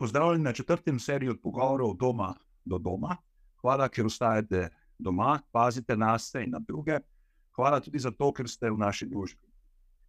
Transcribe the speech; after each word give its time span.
Pozdravljeni 0.00 0.44
na 0.44 0.52
četrtem 0.52 0.98
seriju 0.98 1.40
pogovorov 1.42 1.96
doma 1.96 2.34
do 2.64 2.78
doma. 2.78 3.16
Hvala, 3.60 3.88
ker 3.88 4.06
ostajate 4.06 4.68
doma, 4.98 5.40
pazite 5.52 5.96
na 5.96 6.14
sebe 6.18 6.44
in 6.44 6.54
na 6.56 6.58
druge. 6.58 6.96
Hvala 7.56 7.80
tudi 7.80 7.98
za 7.98 8.10
to, 8.10 8.30
ker 8.32 8.48
ste 8.48 8.70
v 8.70 8.78
naši 8.80 9.10
družbi. 9.10 9.44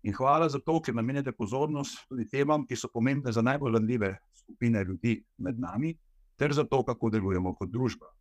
In 0.08 0.16
hvala 0.16 0.48
za 0.50 0.62
to, 0.64 0.78
ker 0.80 0.96
namenjate 0.96 1.34
pozornost 1.36 2.06
tudi 2.08 2.24
temam, 2.30 2.64
ki 2.68 2.80
so 2.80 2.88
pomembne 2.88 3.36
za 3.36 3.44
najbolj 3.44 3.76
ranljive 3.76 4.14
skupine 4.32 4.84
ljudi 4.84 5.18
med 5.38 5.60
nami, 5.60 5.92
ter 6.40 6.56
za 6.56 6.64
to, 6.64 6.84
kako 6.88 7.10
delujemo 7.10 7.54
kot 7.60 7.70
družba. 7.70 8.16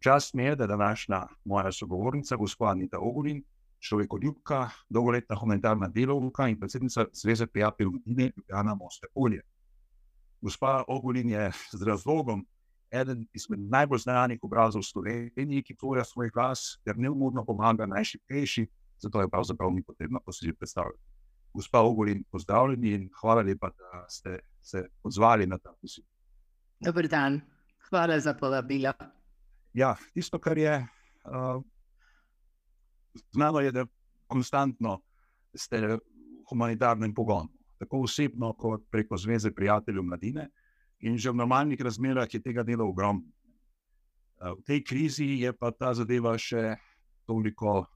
Čas 0.00 0.32
mi 0.34 0.48
je, 0.48 0.56
da 0.56 0.64
je 0.64 0.72
današnja 0.72 1.26
moja 1.44 1.72
sogovornica, 1.72 2.36
gospod 2.36 2.68
Anita 2.68 2.98
Ogulin, 2.98 3.44
človekoljubka, 3.78 4.70
dolgoletna 4.88 5.36
humanitarna 5.36 5.88
delovka 5.88 6.48
in 6.48 6.56
predsednica 6.60 7.04
Zveze 7.12 7.46
Mladine 7.54 8.32
Ljubljana 8.36 8.74
Moste 8.74 9.06
Olje. 9.14 9.42
Gospa 10.40 10.84
Ogulin 10.88 11.28
je 11.28 11.50
z 11.72 11.82
razlogom 11.82 12.46
eden 12.90 13.26
izmed 13.32 13.60
najbolj 13.60 13.98
znanih 13.98 14.38
obrazov 14.42 14.82
Slovenije, 14.82 15.62
ki 15.62 15.76
tvoja 15.76 16.04
svoj 16.04 16.30
glas 16.30 16.80
ter 16.84 16.98
neumorno 16.98 17.44
pomaga 17.44 17.86
najšipkejšim, 17.86 18.66
zato 18.98 19.20
je 19.20 19.28
pravzaprav 19.28 19.70
ni 19.70 19.82
potrebno 19.82 20.20
posebej 20.24 20.54
predstavljati. 20.54 21.02
Gospa 21.54 21.80
Ogulin, 21.80 22.24
pozdravljeni 22.30 22.94
in 22.94 23.08
hvala 23.20 23.42
lepa, 23.42 23.70
da 23.70 24.04
ste 24.08 24.38
se 24.62 24.88
odzvali 25.02 25.46
na 25.46 25.58
ta 25.58 25.72
poziv. 25.80 26.04
Dober 26.80 27.08
dan, 27.08 27.40
hvala 27.88 28.20
za 28.20 28.34
povabilo. 28.34 28.92
Ja, 29.72 29.96
tisto, 30.14 30.38
kar 30.38 30.58
je 30.58 30.86
uh, 31.24 31.62
znano, 33.32 33.60
je, 33.60 33.72
da 33.72 33.86
konstantno 34.26 35.00
ste 35.54 35.80
v 35.86 35.98
humanitarnem 36.50 37.14
pogonu, 37.14 37.48
tako 37.80 38.04
osebno, 38.04 38.52
kot 38.52 38.84
preko 38.92 39.16
Zveze 39.16 39.50
prijateljev 39.56 40.04
mladine. 40.04 40.48
In 41.00 41.16
že 41.18 41.32
v 41.32 41.40
normalnih 41.40 41.80
razmerah 41.80 42.28
je 42.28 42.42
tega 42.42 42.62
dela 42.62 42.84
ogromno. 42.84 43.24
Uh, 44.40 44.52
v 44.60 44.64
tej 44.68 44.84
krizi 44.84 45.28
je 45.40 45.52
pa 45.56 45.72
ta 45.72 45.94
zadeva 45.96 46.36
še 46.38 46.76
toliko 47.24 47.86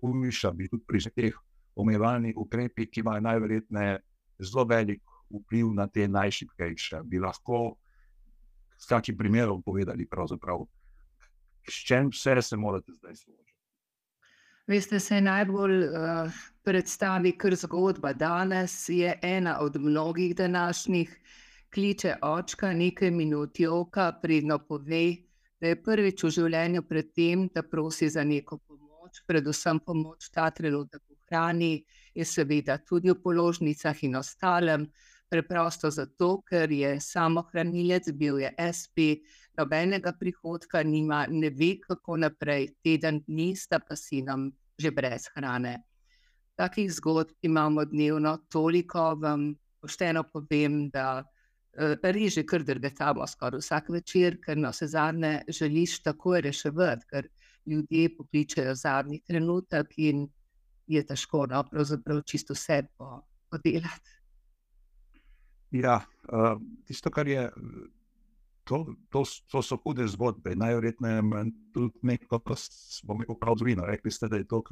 hujša, 0.00 0.52
bi 0.56 0.68
tudi 0.68 0.84
pri 0.88 1.00
teh 1.12 1.36
omejevalnih 1.76 2.36
ukrepih, 2.36 2.88
ki 2.88 3.00
imajo 3.00 3.20
najverjetneje 3.20 3.98
zelo 4.40 4.64
velik 4.64 5.02
vpliv 5.28 5.72
na 5.76 5.88
te 5.88 6.08
najšipkejše. 6.08 7.02
Bi 7.04 7.20
lahko 7.20 7.76
s 8.78 8.88
kakim 8.88 9.16
primerom 9.16 9.62
povedali, 9.62 10.08
pravzaprav 10.08 10.64
s 11.68 11.84
čim 11.84 12.10
vse 12.10 12.42
se 12.42 12.56
morate 12.56 12.92
zdaj 12.92 13.16
soočiti. 13.16 13.45
Veste, 14.66 14.98
se 15.00 15.20
najbolj 15.20 15.84
uh, 15.86 16.38
predstavi, 16.66 17.30
ker 17.38 17.54
zgodba 17.54 18.10
danes 18.18 18.88
je 18.90 19.12
ena 19.22 19.60
od 19.62 19.76
mnogih 19.78 20.34
današnjih. 20.36 21.12
Kliče 21.74 22.16
očka 22.22 22.72
nekaj 22.72 23.10
minut, 23.10 23.60
joka, 23.60 24.12
pridno 24.22 24.58
pove, 24.58 25.04
da 25.60 25.70
je 25.70 25.78
prvič 25.82 26.24
v 26.24 26.30
življenju 26.38 26.82
pred 26.82 27.12
tem, 27.14 27.46
da 27.54 27.62
prosi 27.62 28.08
za 28.10 28.24
neko 28.24 28.58
pomoč, 28.58 29.22
predvsem 29.26 29.78
pomoč 29.86 30.32
ta 30.34 30.48
trenutek 30.50 31.02
v 31.02 31.14
hrani, 31.28 31.84
je 32.14 32.26
seveda 32.26 32.78
tudi 32.78 33.12
v 33.14 33.20
položnicah 33.22 34.02
in 34.02 34.18
ostalem. 34.18 34.88
Preprosto 35.28 35.90
zato, 35.90 36.42
ker 36.46 36.70
je 36.70 37.00
samo 37.00 37.42
hranilec, 37.50 38.12
bil 38.14 38.38
je 38.38 38.52
SP, 38.58 39.06
nobenega 39.58 40.12
prihodka 40.14 40.82
nima, 40.86 41.24
ne 41.30 41.50
ve, 41.50 41.74
kako 41.82 42.16
naprej, 42.22 42.68
teden 42.84 43.22
dni 43.26 43.54
sta 43.56 43.80
pa 43.82 43.96
si 43.96 44.22
nam 44.22 44.50
že 44.78 44.90
brez 44.92 45.30
hrane. 45.34 45.82
Takih 46.56 46.92
zgodb 46.92 47.32
imamo 47.42 47.84
dnevno 47.84 48.36
toliko, 48.52 49.14
vam 49.20 49.54
pošteno 49.80 50.22
povem, 50.32 50.90
da 50.90 51.24
reže 52.02 52.44
kar 52.46 52.62
drgetamo 52.64 53.26
skoraj 53.26 53.60
vsak 53.60 53.88
večer, 53.92 54.38
ker 54.44 54.58
na 54.58 54.70
vse 54.70 54.86
zadnje 54.86 55.42
želiš 55.48 56.02
tako 56.02 56.40
reševati, 56.40 57.06
ker 57.10 57.28
ljudje 57.66 58.16
pokličejo 58.16 58.74
zadnji 58.74 59.20
trenutek 59.26 59.92
in 59.96 60.28
je 60.86 61.02
težko, 61.06 61.46
no, 61.50 61.64
pravzaprav 61.70 62.22
čisto 62.22 62.54
vse 62.54 62.82
podelati. 63.50 64.15
Ja, 65.74 66.00
uh, 66.32 66.60
tisto, 66.86 67.10
kar 67.10 67.28
je, 67.28 67.50
to, 68.64 68.86
to, 69.10 69.24
to 69.50 69.62
so 69.62 69.78
hude 69.84 70.06
zgodbe. 70.08 70.54
Najverjetneje 70.56 71.22
tudi 71.74 71.98
nekaj, 72.02 72.28
kar 72.38 72.58
smo 72.58 73.16
mi 73.18 73.26
pravzaprav 73.26 73.88
rekli, 73.90 74.10
ste, 74.10 74.28
da 74.28 74.36
je 74.36 74.46
to 74.46 74.62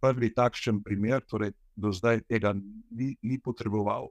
prvi 0.00 0.30
takšen 0.34 0.82
primer, 0.82 1.24
torej 1.28 1.52
do 1.76 1.92
zdaj 1.92 2.22
tega 2.28 2.54
ni, 2.54 3.16
ni 3.22 3.40
potreboval. 3.40 4.08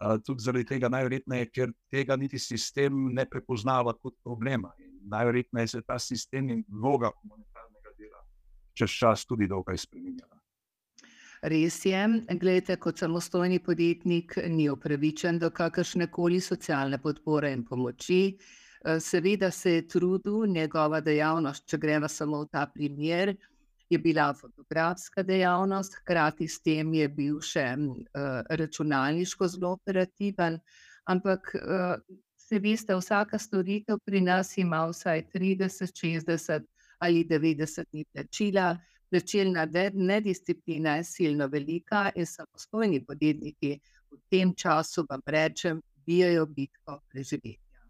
Uh, 0.00 0.18
tudi 0.26 0.42
zaradi 0.42 0.66
tega, 0.74 0.88
najverjetneje, 0.90 1.50
ker 1.54 1.74
tega 1.90 2.16
niti 2.16 2.38
sistem 2.38 3.12
ne 3.14 3.26
prepoznava 3.30 3.94
kot 3.94 4.16
problema. 4.24 4.72
Najverjetneje 5.10 5.68
se 5.68 5.82
ta 5.82 5.98
sistem 5.98 6.48
in 6.50 6.64
vloga 6.68 7.10
humanitarnega 7.14 7.94
dela 7.98 8.24
čez 8.74 8.90
čas 8.90 9.24
tudi 9.26 9.46
dokaj 9.46 9.78
spremenjala. 9.78 10.43
Res 11.44 11.76
je, 11.84 11.98
gledajte, 12.40 12.78
kot 12.80 12.98
samostojni 13.02 13.58
podjetnik 13.60 14.38
ni 14.48 14.70
upravičen 14.72 15.36
do 15.38 15.50
kakršne 15.52 16.06
koli 16.08 16.38
socialne 16.40 16.96
podpore 17.02 17.50
in 17.52 17.66
pomoči. 17.68 18.20
Eh, 18.84 19.00
seveda 19.00 19.50
se 19.50 19.74
je 19.74 19.82
trudil, 19.88 20.46
njegova 20.46 21.02
dejavnost, 21.04 21.66
če 21.68 21.78
gremo 21.78 22.08
samo 22.08 22.40
v 22.46 22.48
ta 22.52 22.64
primer, 22.74 23.34
je 23.90 23.98
bila 23.98 24.30
fotografska 24.34 25.22
dejavnost, 25.22 25.98
hkrati 26.00 26.48
s 26.48 26.62
tem 26.64 26.94
je 26.96 27.08
bil 27.12 27.36
še 27.44 27.66
uh, 27.76 28.40
računalniško 28.48 29.48
zelo 29.48 29.74
operativen. 29.76 30.56
Ampak, 31.04 31.52
uh, 31.60 32.00
se 32.40 32.58
veste, 32.58 32.96
vsaka 32.96 33.38
storitev 33.38 34.00
pri 34.04 34.24
nas 34.24 34.56
ima 34.56 34.86
vsaj 34.88 35.26
30, 35.34 35.92
60 35.92 36.64
ali 37.04 37.26
90 37.28 37.92
dni 37.92 38.08
plačila 38.12 38.72
plačilna 39.14 39.66
nedisciplina 39.94 40.96
je 40.96 41.04
silno 41.04 41.46
velika 41.46 42.10
in 42.16 42.26
samostojni 42.26 43.04
podjetniki 43.06 43.78
v 44.10 44.18
tem 44.30 44.54
času, 44.54 45.04
vam 45.10 45.20
rečem, 45.26 45.82
bijajo 46.06 46.46
bitko 46.46 46.98
preživetja. 47.12 47.84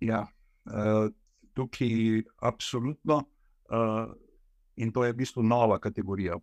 Ja, 0.00 0.26
uh, 0.68 1.08
tukaj 1.54 2.22
absolutno. 2.36 3.22
Uh, 3.72 4.12
in 4.76 4.92
to 4.92 5.04
je 5.04 5.12
v 5.12 5.16
bistvu 5.16 5.42
nova 5.42 5.78
kategorija, 5.80 6.36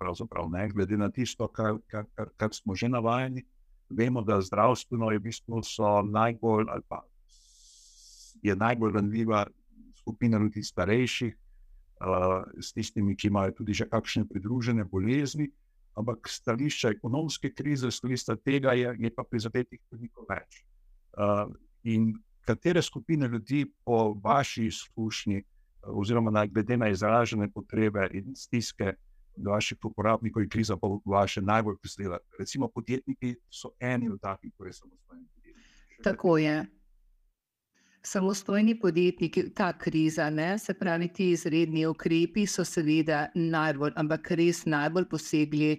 ne, 0.50 0.70
glede 0.70 0.98
na 0.98 1.12
tisto, 1.12 1.48
kar, 1.48 1.78
kar, 1.88 2.10
kar, 2.16 2.34
kar 2.38 2.54
smo 2.54 2.76
že 2.76 2.90
navajeni. 2.90 3.46
Vemo, 3.90 4.26
da 4.26 4.42
zdravstveno 4.42 5.12
je 5.12 5.20
v 5.20 5.28
bistvu 5.30 5.62
najbolj, 6.10 6.66
pa, 6.90 7.04
je 8.42 8.56
najbolj 8.56 8.94
ranljiva 8.94 9.46
skupina 10.02 10.38
ljudi 10.38 10.64
starejših, 10.64 11.38
s 12.60 12.74
tistimi, 12.74 13.16
ki 13.16 13.28
imajo 13.28 13.52
tudi 13.52 13.74
že 13.74 13.88
kakšne 13.90 14.26
pridružene 14.28 14.84
bolezni. 14.84 15.50
Ampak 15.96 16.28
stališče 16.28 16.90
ekonomske 16.98 17.54
krize, 17.56 17.92
stališče 17.92 18.36
tega 18.44 18.74
je, 18.76 18.96
je 19.00 19.12
pa 19.16 19.24
prizadetih 19.24 19.80
veliko 19.92 20.26
več. 20.28 20.66
Uh, 21.16 21.48
in 21.88 22.12
katere 22.44 22.82
skupine 22.82 23.28
ljudi, 23.28 23.64
po 23.86 24.14
vaši 24.24 24.66
izkušnji, 24.66 25.44
oziroma 25.88 26.32
na, 26.32 26.46
glede 26.46 26.78
na 26.78 26.90
izražene 26.90 27.48
potrebe 27.52 28.10
in 28.12 28.36
stiske 28.36 28.94
vaših 29.38 29.78
uporabnikov, 29.84 30.44
je 30.44 30.50
kriza 30.50 30.78
pa 30.78 30.88
vaše 31.06 31.42
najbolj 31.42 31.78
prizadela? 31.82 32.20
Recimo, 32.40 32.68
podjetniki 32.68 33.36
so 33.50 33.72
eni 33.80 34.10
od 34.10 34.20
takih, 34.22 34.52
ki 34.52 34.74
so 34.74 34.84
samostojni 34.84 35.26
podjetniki. 35.36 36.04
Tako 36.04 36.38
je 36.38 36.66
samostojni 38.06 38.80
podjetniki, 38.80 39.50
ta 39.56 39.72
kriza, 39.78 40.30
ne, 40.30 40.60
se 40.60 40.74
pravi, 40.74 41.08
ti 41.14 41.30
izredni 41.34 41.86
ukrepi 41.90 42.46
so 42.48 42.64
seveda 42.66 43.26
najbolj, 43.36 43.96
ampak 43.98 44.32
res 44.38 44.64
najbolj 44.70 45.08
posegli 45.10 45.72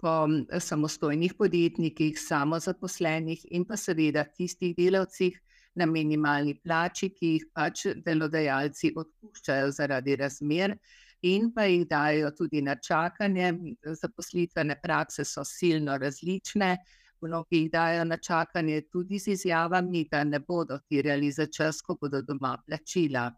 po 0.00 0.14
samostojnih 0.60 1.34
podjetnikih, 1.38 2.18
samozaposlenih 2.20 3.44
in 3.50 3.66
pa 3.68 3.76
seveda 3.76 4.24
tistih 4.24 4.74
delavcih 4.76 5.38
na 5.74 5.86
minimalni 5.86 6.56
plači, 6.64 7.10
ki 7.12 7.32
jih 7.36 7.46
pač 7.54 7.86
delodajalci 8.06 8.94
odpuščajo 8.96 9.72
zaradi 9.74 10.16
razmer. 10.16 10.78
In 11.24 11.50
pa 11.54 11.64
jih 11.64 11.86
dajo 11.88 12.30
tudi 12.36 12.60
na 12.62 12.74
čakanje, 12.76 13.52
zaposlitvene 14.00 14.76
prakse 14.82 15.24
so 15.24 15.44
silno 15.48 15.96
različne, 16.00 16.76
mnogi 17.24 17.62
jih 17.62 17.70
dajo 17.72 18.04
na 18.04 18.16
čakanje 18.16 18.82
tudi 18.92 19.18
z 19.18 19.32
izjavami, 19.34 20.04
da 20.10 20.24
ne 20.24 20.38
bodo 20.40 20.78
tirjali 20.88 21.32
za 21.32 21.46
čas, 21.46 21.80
ko 21.82 21.96
bodo 22.00 22.22
doma 22.22 22.56
plačila. 22.66 23.30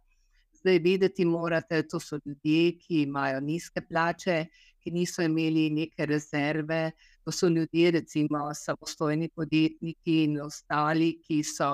Zdaj, 0.61 0.79
vedeti 0.85 1.25
morate, 1.25 1.83
to 1.89 2.01
so 2.01 2.19
ljudje, 2.25 2.79
ki 2.79 3.03
imajo 3.03 3.41
nizke 3.41 3.81
plače, 3.89 4.47
ki 4.83 4.91
niso 4.91 5.23
imeli 5.23 5.69
neke 5.71 6.07
rezerve. 6.07 6.91
To 7.25 7.33
so 7.33 7.49
ljudje, 7.49 7.91
recimo, 7.91 8.49
samostojni 8.55 9.29
podjetniki 9.29 10.23
in 10.25 10.41
ostali, 10.41 11.13
ki 11.23 11.43
so 11.45 11.71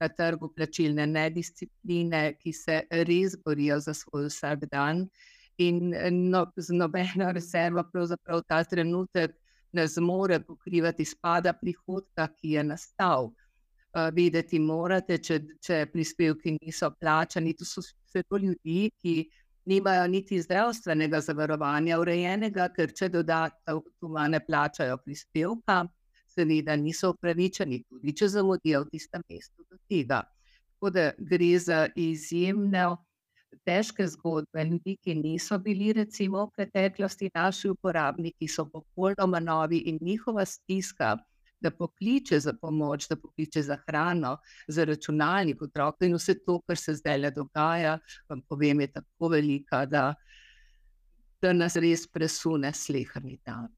na 0.00 0.08
trgu 0.08 0.48
plačilne 0.56 1.06
nediscipline, 1.06 2.22
ki 2.40 2.52
se 2.52 2.80
res 3.08 3.36
borijo 3.44 3.80
za 3.80 3.94
svoj 3.94 4.28
vsak 4.30 4.64
dan. 4.72 5.04
In 5.60 5.92
no, 6.30 6.46
z 6.56 6.72
nobeno 6.72 7.32
rezervo, 7.36 7.84
pravzaprav 7.92 8.40
ta 8.48 8.62
trenutek, 8.64 9.36
ne 9.72 9.86
zmore 9.88 10.40
pokrivati 10.40 11.04
spada 11.04 11.52
prihodka, 11.52 12.28
ki 12.36 12.56
je 12.56 12.64
nastal. 12.64 13.30
videti 14.14 14.58
morate, 14.62 15.18
če, 15.18 15.40
če 15.58 15.86
prispevki 15.90 16.52
niso 16.60 16.92
plačani. 17.00 17.56
To 17.58 17.66
so 17.66 17.82
vse 17.82 18.22
to 18.22 18.38
ljudi, 18.38 18.90
ki 19.02 19.14
nimajo 19.66 20.06
niti 20.06 20.38
zdravstvenega 20.42 21.20
zavarovanja 21.20 21.98
urejenega, 21.98 22.68
ker 22.74 22.92
če 22.94 23.08
dodatno 23.08 24.26
ne 24.28 24.40
plačajo 24.46 24.96
prispevka, 25.04 25.82
seveda 26.30 26.76
niso 26.76 27.10
upravičeni, 27.16 27.82
tudi 27.88 28.14
če 28.14 28.28
zamudijo 28.28 28.84
v 28.84 28.90
tistem 28.94 29.26
mestu 29.28 29.66
do 29.66 29.78
tega. 29.90 30.22
Tako 30.76 30.90
da 30.94 31.10
gre 31.18 31.58
za 31.58 31.88
izjemno 31.96 32.96
težke 33.64 34.06
zgodbe 34.08 34.64
ljudi, 34.64 34.96
ki 35.02 35.14
niso 35.14 35.58
bili 35.58 35.92
recimo 35.92 36.44
v 36.46 36.50
preteklosti 36.56 37.30
naši 37.34 37.70
uporabniki, 37.70 38.48
so 38.48 38.66
popolnoma 38.70 39.40
novi 39.40 39.82
in 39.90 39.98
njihova 40.00 40.44
stiska, 40.44 41.16
da 41.60 41.70
pokliče 41.70 42.40
za 42.40 42.54
pomoč, 42.60 43.08
da 43.08 43.16
pokliče 43.16 43.62
za 43.62 43.76
hrano, 43.86 44.36
za 44.68 44.84
računalnik 44.84 45.62
otrok 45.62 45.96
in 46.00 46.14
vse 46.16 46.38
to, 46.44 46.60
kar 46.66 46.76
se 46.76 46.94
zdaj 46.94 47.18
le 47.18 47.30
dogaja, 47.30 47.98
vam 48.28 48.40
povem, 48.48 48.80
je 48.80 48.92
tako 48.92 49.28
velika, 49.28 49.84
da, 49.86 50.14
da 51.42 51.52
nas 51.52 51.76
res 51.76 52.06
presune 52.08 52.72
slehrni 52.72 53.38
dan. 53.46 53.68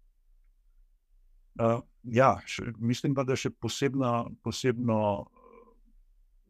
Uh, 1.60 1.82
ja, 2.02 2.36
še, 2.46 2.70
mislim 2.78 3.14
pa, 3.14 3.26
da 3.28 3.36
še 3.36 3.50
posebno, 3.50 4.30
posebno 4.42 5.00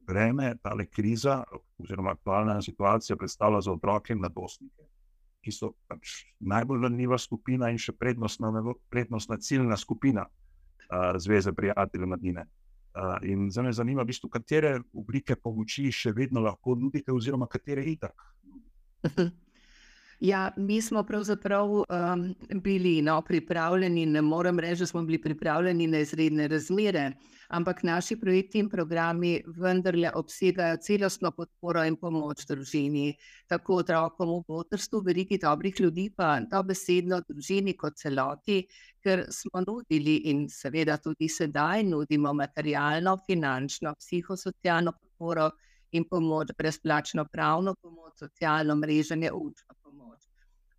breme, 0.06 0.54
ta 0.62 0.75
kriza, 0.90 1.43
oziroma 1.78 2.10
aktualna 2.16 2.62
situacija, 2.62 3.16
predstavlja 3.16 3.60
za 3.60 3.72
otroke 3.72 4.12
in 4.12 4.19
mladostnike, 4.19 4.87
ki 5.43 5.52
so 5.52 5.72
pač 5.88 6.22
najbolj 6.40 6.82
ranljiva 6.82 7.19
skupina 7.19 7.70
in 7.70 7.78
še 7.78 7.93
prednostna, 7.93 8.52
prednostna 8.90 9.38
ciljna 9.38 9.76
skupina 9.76 10.26
Zveze 11.19 11.52
prijateljev 11.56 12.08
mladine. 12.08 12.43
Uh, 12.93 13.16
in 13.25 13.46
zdaj 13.50 13.64
me 13.64 13.70
zanima, 13.72 14.02
v 14.02 14.10
bistvu, 14.10 14.28
katere 14.28 14.75
oblike 14.93 15.37
pomoči 15.40 15.87
še 15.93 16.12
vedno 16.12 16.43
lahko 16.44 16.75
nudite, 16.76 17.12
oziroma 17.12 17.46
katere 17.49 17.87
itak. 17.88 18.26
Ja, 20.23 20.53
mi 20.57 20.83
smo 20.83 21.03
pravzaprav 21.03 21.71
um, 21.71 22.35
bili 22.63 23.03
no, 23.03 23.23
pripravljeni, 23.23 24.05
ne 24.07 24.21
morem 24.23 24.59
reči, 24.59 24.85
da 24.85 24.87
smo 24.87 25.03
bili 25.03 25.19
pripravljeni 25.23 25.87
na 25.87 25.99
izredne 25.99 26.47
razmere, 26.49 27.09
ampak 27.49 27.83
naši 27.83 28.17
projekti 28.21 28.61
in 28.63 28.69
programi 28.71 29.33
vendarle 29.57 30.13
obsegajo 30.15 30.77
celostno 30.77 31.33
podporo 31.35 31.83
in 31.85 31.97
pomoč 31.97 32.47
družini, 32.47 33.17
tako 33.51 33.81
otrokom 33.83 34.31
v 34.37 34.39
potrstvu, 34.47 35.03
veliki 35.11 35.41
dobrih 35.43 35.81
ljudi, 35.81 36.07
pa 36.17 36.39
dobesedno 36.55 37.19
družini 37.29 37.75
kot 37.75 37.99
celoti, 37.99 38.63
ker 39.03 39.27
smo 39.31 39.67
nudili 39.67 40.21
in 40.31 40.47
seveda 40.49 41.01
tudi 41.03 41.29
sedaj 41.29 41.83
nudimo 41.91 42.31
materialno, 42.33 43.19
finančno, 43.27 43.97
psihosocialno 43.99 44.95
podporo 45.03 45.51
in 45.91 46.07
pomoč, 46.09 46.55
brezplačno 46.59 47.27
pravno 47.33 47.75
pomoč, 47.75 48.21
socialno 48.23 48.79
mreženje, 48.79 49.33
učno 49.35 49.81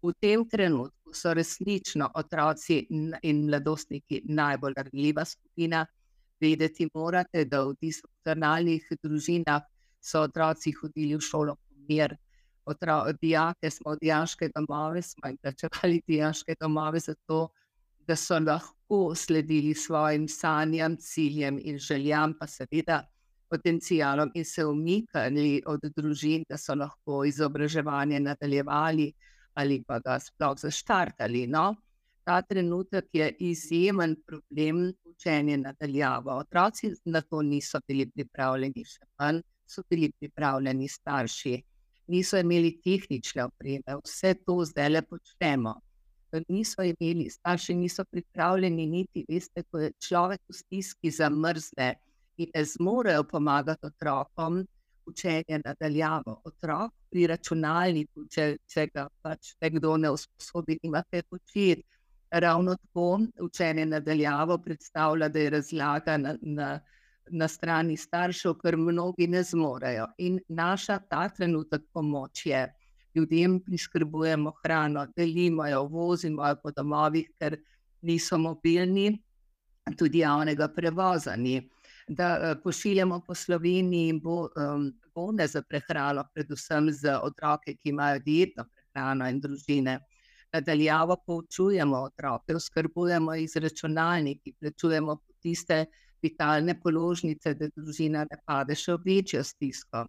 v 0.04 0.12
tem 0.20 0.44
trenutku 0.50 1.14
so 1.16 1.34
resnično 1.34 2.10
otroci 2.20 2.82
in 3.24 3.46
mladostniki 3.48 4.22
najbolj 4.26 4.74
ranljiva 4.78 5.26
skupina. 5.26 5.86
Vedeti 6.42 6.90
morate, 6.94 7.46
da 7.46 7.62
v 7.64 7.76
disfunkcionalnih 7.82 8.90
družinah 9.04 9.62
so 10.04 10.26
otroci 10.28 10.74
hodili 10.76 11.16
v 11.16 11.24
šolo 11.24 11.56
pomir. 11.56 12.18
Dijake 13.22 13.70
smo 13.72 13.94
v 13.94 14.00
dijaške 14.02 14.50
domove, 14.56 15.02
smo 15.02 15.30
jim 15.30 15.38
plačevali 15.38 16.02
dijaške 16.08 16.56
domove 16.60 17.00
zato, 17.00 17.50
da 18.08 18.16
so 18.16 18.40
lahko 18.40 19.16
sledili 19.16 19.74
svojim 19.74 20.28
sanjam, 20.28 20.98
ciljem 21.00 21.60
in 21.64 21.78
željam, 21.80 22.34
pa 22.40 22.48
seveda 22.48 23.06
potencijalom 23.50 24.32
in 24.36 24.46
se 24.46 24.66
umikali 24.66 25.62
od 25.66 25.80
družin, 25.96 26.44
da 26.50 26.58
so 26.58 26.76
lahko 26.76 27.24
izobraževanje 27.26 28.20
nadaljevali 28.20 29.14
ali 29.54 29.84
pa 29.88 30.00
ga 30.00 30.20
sploh 30.20 30.58
zaštartali. 30.58 31.48
No? 31.48 31.76
Ta 32.24 32.42
trenutek 32.42 33.10
je 33.14 33.30
izjemen 33.40 34.16
problem 34.26 34.94
učenja 35.06 35.58
nadaljavo. 35.58 36.32
Otroci 36.32 36.94
na 37.06 37.22
to 37.22 37.42
niso 37.42 37.80
bili 37.88 38.10
pripravljeni, 38.10 38.86
še 38.86 39.06
manj 39.20 39.42
so 39.66 39.84
bili 39.90 40.12
pripravljeni 40.20 40.88
starši. 40.88 41.62
Niso 42.08 42.38
imeli 42.38 42.78
tehnične 42.84 43.46
opreme, 43.46 43.98
vse 44.04 44.34
to 44.46 44.60
zdaj 44.66 44.90
le 44.90 45.02
počnemo. 45.02 45.76
Niso 46.50 46.84
imeli, 46.84 47.30
starši 47.30 47.76
niso 47.78 48.04
pripravljeni, 48.06 48.88
niti 48.90 49.26
veste, 49.30 49.64
ko 49.70 49.80
je 49.80 49.92
človek 50.02 50.42
v 50.50 50.56
stiski 50.58 51.12
zamrzne 51.12 51.94
in 52.38 52.50
ne 52.56 52.64
zmorejo 52.66 53.24
pomagati 53.30 53.86
otrokom, 53.86 54.64
učenje 55.06 55.62
nadaljavo. 55.66 56.42
Otrok 56.46 56.92
pri 57.10 57.28
računalniku, 57.28 58.28
če, 58.32 58.46
če 58.68 58.88
ga 58.94 59.08
pač 59.22 59.54
nekdo 59.62 59.98
ne 59.98 60.12
usposobi, 60.14 60.80
ima 60.84 61.04
kaj 61.10 61.24
početi. 61.30 61.84
Ravno 62.34 62.74
tako 62.76 63.20
učenje 63.46 63.86
nadaljavo 63.86 64.58
predstavlja, 64.58 65.30
da 65.30 65.40
je 65.40 65.50
razlaga 65.54 66.18
na, 66.18 66.34
na, 66.42 66.70
na 67.30 67.48
strani 67.48 67.98
staršev, 67.98 68.56
ker 68.62 68.78
mnogi 68.78 69.28
ne 69.30 69.44
zmorejo. 69.44 70.08
In 70.18 70.40
naša 70.50 70.98
ta 71.10 71.28
trenutek 71.30 71.86
pomoč 71.94 72.46
je, 72.46 72.64
ljudem 73.16 73.60
priskrbujemo 73.62 74.56
hrano, 74.64 75.06
delimo 75.16 75.68
jo, 75.70 75.84
vozimo 75.88 76.48
jo 76.48 76.58
po 76.64 76.72
domovih, 76.72 77.30
ker 77.38 77.60
niso 78.02 78.38
mobilni, 78.42 79.12
tudi 79.98 80.24
javnega 80.24 80.68
prevoza 80.74 81.36
ni 81.36 81.60
da 82.08 82.38
eh, 82.42 82.56
pošiljamo 82.64 83.20
po 83.28 83.36
Sloveniji 83.36 84.14
bo, 84.14 84.48
um, 84.56 84.92
bone 85.16 85.48
za 85.48 85.62
prehrano, 85.62 86.24
predvsem 86.34 86.92
za 86.92 87.20
otroke, 87.22 87.76
ki 87.76 87.90
imajo 87.90 88.20
dietno 88.20 88.66
prehrano 88.66 89.30
in 89.30 89.40
družine. 89.42 90.00
Nadaljavo 90.54 91.18
poučujemo 91.26 91.98
otroke, 91.98 92.60
skrbujemo 92.60 93.34
jih 93.34 93.50
z 93.50 93.60
računalniki, 93.60 94.54
plačujemo 94.60 95.18
tiste 95.42 95.86
vitalne 96.22 96.76
položnice, 96.82 97.54
da 97.54 97.68
družina 97.76 98.28
ne 98.30 98.38
pade 98.46 98.76
še 98.76 98.94
v 98.94 99.02
večjo 99.06 99.44
stisko. 99.44 100.06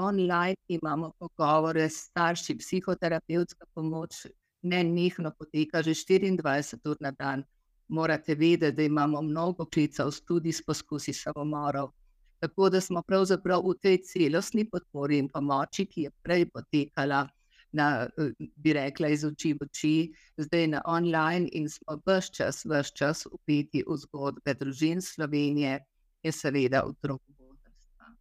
Online 0.00 0.56
imamo 0.68 1.10
pogovore 1.18 1.88
s 1.88 2.06
starši, 2.08 2.56
psihoterapevtska 2.62 3.66
pomoč, 3.74 4.26
ne 4.62 4.82
njihno 4.82 5.32
poteka 5.38 5.82
že 5.82 5.90
24 5.90 6.88
ur 6.88 6.96
na 7.00 7.10
dan 7.10 7.44
morate 7.88 8.34
vedeti, 8.34 8.76
da 8.76 8.82
imamo 8.82 9.22
mnogo 9.22 9.64
klicev 9.64 10.10
tudi 10.26 10.52
s 10.52 10.62
poskusi 10.62 11.12
samomorov. 11.12 11.90
Tako 12.38 12.70
da 12.70 12.80
smo 12.80 13.02
pravzaprav 13.02 13.62
v 13.64 13.74
tej 13.82 13.98
celostni 14.02 14.66
podpori 14.70 15.18
in 15.18 15.28
pomoči, 15.28 15.86
ki 15.86 16.02
je 16.02 16.10
prej 16.22 16.48
potekala, 16.50 17.26
na, 17.72 18.08
bi 18.56 18.72
rekla, 18.72 19.08
iz 19.08 19.24
oči 19.24 19.52
v 19.52 19.64
oči, 19.64 19.94
zdaj 20.36 20.66
na 20.68 20.82
online 20.84 21.48
in 21.52 21.68
smo 21.68 21.98
vse 22.06 22.32
čas, 22.32 22.64
vse 22.64 22.92
čas 22.94 23.26
upeti 23.26 23.82
v 23.86 23.96
zgodbe 23.96 24.54
družin 24.54 25.02
Slovenije 25.02 25.80
in 26.22 26.32
seveda 26.32 26.84
otrok 26.84 27.22
vodstva. 27.38 28.12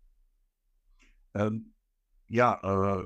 Um, 1.36 1.62
ja, 2.29 2.55
uh, 2.63 3.05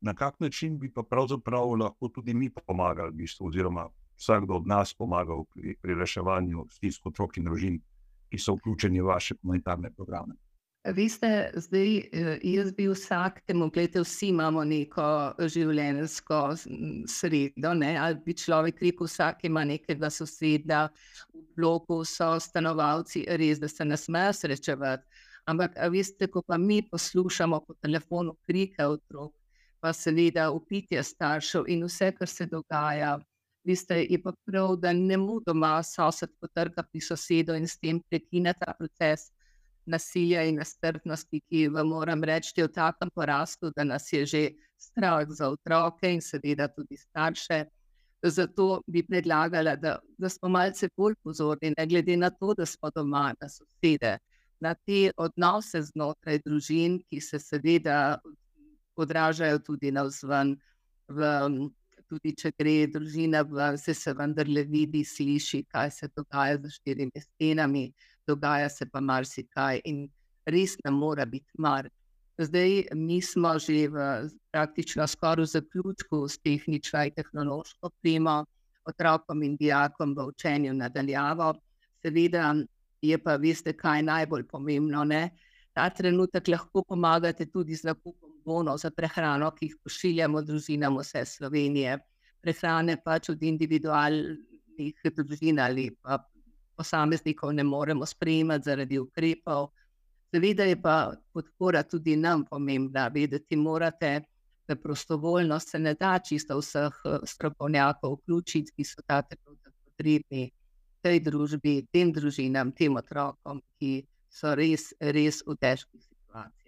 na 0.00 0.14
kak 0.14 0.40
način 0.40 0.78
bi 0.78 0.92
pa 0.92 1.02
pravzaprav 1.02 1.74
lahko 1.80 2.08
tudi 2.08 2.34
mi 2.34 2.50
pomagali, 2.50 3.10
v 3.10 3.22
bistvu, 3.22 3.48
oziroma 3.48 3.88
vsakdo 4.18 4.58
od 4.58 4.66
nas 4.66 4.94
pomagal 4.94 5.44
pri, 5.54 5.76
pri 5.82 5.94
reševanju 5.94 6.66
stisk 6.70 7.06
otrok 7.06 7.38
in 7.38 7.48
družin, 7.48 7.80
ki 8.28 8.38
so 8.38 8.58
vključeni 8.58 9.00
v 9.00 9.08
vaše 9.08 9.38
humanitarne 9.40 9.90
programe. 9.96 10.36
Vi 10.94 11.08
ste 11.08 11.50
zdaj, 11.54 11.96
eh, 11.96 12.38
jaz 12.42 12.72
bi 12.72 12.86
vsak 12.88 13.40
temu, 13.46 13.68
gledajte, 13.70 14.00
vsi 14.00 14.28
imamo 14.28 14.64
neko 14.64 15.34
življenjsko 15.38 16.38
sredo, 17.06 17.74
ne? 17.74 17.96
ali 17.98 18.20
bi 18.24 18.34
človek 18.34 18.80
rekel, 18.82 19.06
vsak 19.06 19.44
ima 19.44 19.64
nekega 19.64 20.10
soseda, 20.10 20.88
v 21.34 21.42
bloku 21.56 22.04
so 22.04 22.38
stanovalci, 22.40 23.26
res, 23.28 23.58
da 23.58 23.68
se 23.68 23.84
ne 23.84 23.96
smejo 23.96 24.32
srečevati. 24.32 25.04
Ampak, 25.48 25.76
veste, 25.90 26.28
ko 26.28 26.42
pa 26.46 26.56
mi 26.58 26.82
poslušamo 26.82 27.60
po 27.66 27.74
telefonu 27.82 28.36
krike 28.46 28.86
otrok, 28.86 29.34
pa 29.80 29.92
seveda 29.92 30.50
upitje 30.50 31.02
staršev 31.02 31.68
in 31.68 31.84
vse, 31.84 32.12
kar 32.12 32.28
se 32.28 32.46
dogaja, 32.46 33.18
Veste, 33.68 34.06
je 34.08 34.16
pa 34.22 34.32
prav, 34.46 34.76
da 34.80 34.92
ne 34.96 35.16
mudoma 35.20 35.82
sosed 35.84 36.30
potrka 36.40 36.82
pri 36.82 37.00
sosedu 37.04 37.56
in 37.58 37.66
s 37.68 37.76
tem 37.76 38.00
prekine 38.00 38.54
ta 38.56 38.72
proces 38.78 39.28
nasilja 39.88 40.44
in 40.48 40.60
nestrpnosti, 40.60 41.40
ki 41.48 41.66
vam 41.72 41.90
moram 41.92 42.24
reči, 42.24 42.52
je 42.56 42.66
v 42.66 42.72
takem 42.72 43.10
porastu, 43.14 43.72
da 43.76 43.84
nas 43.84 44.12
je 44.12 44.24
že 44.26 44.42
strah 44.78 45.26
za 45.28 45.48
otroke 45.48 46.12
in 46.12 46.20
seveda 46.20 46.68
tudi 46.68 46.96
starše. 46.96 47.64
Zato 48.22 48.82
bi 48.86 49.02
predlagala, 49.06 49.76
da, 49.76 49.98
da 50.18 50.28
smo 50.28 50.48
malce 50.48 50.88
bolj 50.96 51.14
pozorni, 51.22 51.74
ne 51.76 51.86
glede 51.86 52.16
na 52.16 52.30
to, 52.30 52.54
da 52.54 52.66
smo 52.66 52.90
doma, 52.90 53.32
na 53.40 53.48
sosede, 53.48 54.16
na 54.60 54.74
te 54.74 55.12
odnose 55.16 55.82
znotraj 55.92 56.40
družin, 56.44 56.98
ki 57.10 57.20
se 57.20 57.38
seveda 57.38 58.18
odražajo 58.96 59.60
tudi 59.62 59.92
na 59.94 60.02
vzven. 60.02 60.56
V, 61.08 61.28
tudi 62.08 62.32
če 62.36 62.52
gre 62.58 62.86
družina, 62.92 63.42
se, 63.76 63.94
se 63.94 64.14
vendarle 64.16 64.64
vidi, 64.64 65.04
sliši, 65.04 65.64
kaj 65.72 65.90
se 65.90 66.08
dogaja 66.16 66.58
za 66.62 66.70
štirimi 66.78 67.20
stenami. 67.20 67.92
dogaja 68.28 68.68
se 68.68 68.84
pa 68.86 69.00
marsikaj 69.00 69.80
in 69.88 70.02
res 70.46 70.76
ne 70.84 70.90
mora 70.92 71.24
biti 71.24 71.48
mar. 71.58 71.88
Zdaj, 72.38 72.92
mi 72.94 73.22
smo 73.22 73.58
že 73.58 73.88
v 73.88 74.28
praktično 74.52 75.06
skoraj 75.06 75.48
zaključku 75.54 76.28
s 76.28 76.38
tehnično 76.38 77.04
in 77.08 77.14
tehnološko 77.16 77.90
primo 78.02 78.44
otrokom 78.86 79.42
in 79.42 79.56
dijakom 79.56 80.14
v 80.16 80.28
učenju 80.32 80.74
nadaljavo. 80.74 81.54
Seveda 82.02 82.54
je 83.02 83.18
pa, 83.18 83.36
veste, 83.36 83.72
kaj 83.72 84.02
najbolj 84.02 84.46
pomembno. 84.46 85.04
Ne? 85.04 85.30
Ta 85.72 85.88
trenutek 85.90 86.48
lahko 86.48 86.84
pomagate 86.84 87.46
tudi 87.46 87.74
z 87.74 87.90
nakupom 87.90 88.27
bonov 88.48 88.80
za 88.82 88.90
prehrano, 88.90 89.50
ki 89.56 89.68
jih 89.68 89.76
pošiljamo 89.84 90.42
družinam 90.42 90.96
vse 91.00 91.24
Slovenije. 91.36 91.98
Prehrane 92.40 92.96
pač 93.04 93.30
od 93.34 93.42
individualnih 93.42 95.04
družin 95.16 95.60
ali 95.60 95.90
pa 96.02 96.18
posameznikov 96.78 97.52
ne 97.52 97.64
moremo 97.66 98.06
sprejemati 98.06 98.70
zaradi 98.70 98.98
ukrepov. 98.98 99.70
Seveda 100.30 100.64
je 100.68 100.76
pa 100.82 100.96
podpora 101.32 101.82
tudi 101.82 102.16
nam 102.16 102.44
pomembna. 102.46 103.08
Vedeti 103.14 103.56
morate, 103.56 104.20
da 104.68 104.76
prostovoljnost 104.76 105.70
se 105.70 105.78
ne 105.78 105.94
da 105.94 106.18
čisto 106.18 106.58
vseh 106.58 107.00
strokovnjakov 107.24 108.18
vključiti, 108.18 108.72
ki 108.76 108.84
so 108.84 109.02
ta 109.06 109.22
trenutek 109.22 109.72
potrebni 109.84 110.50
tej 111.02 111.20
družbi, 111.24 111.86
tem 111.92 112.12
družinam, 112.12 112.72
tem 112.72 112.96
otrokom, 113.00 113.62
ki 113.80 114.02
so 114.28 114.52
res, 114.58 114.90
res 115.00 115.40
v 115.46 115.56
težkih 115.56 116.02
situacijah. 116.02 116.67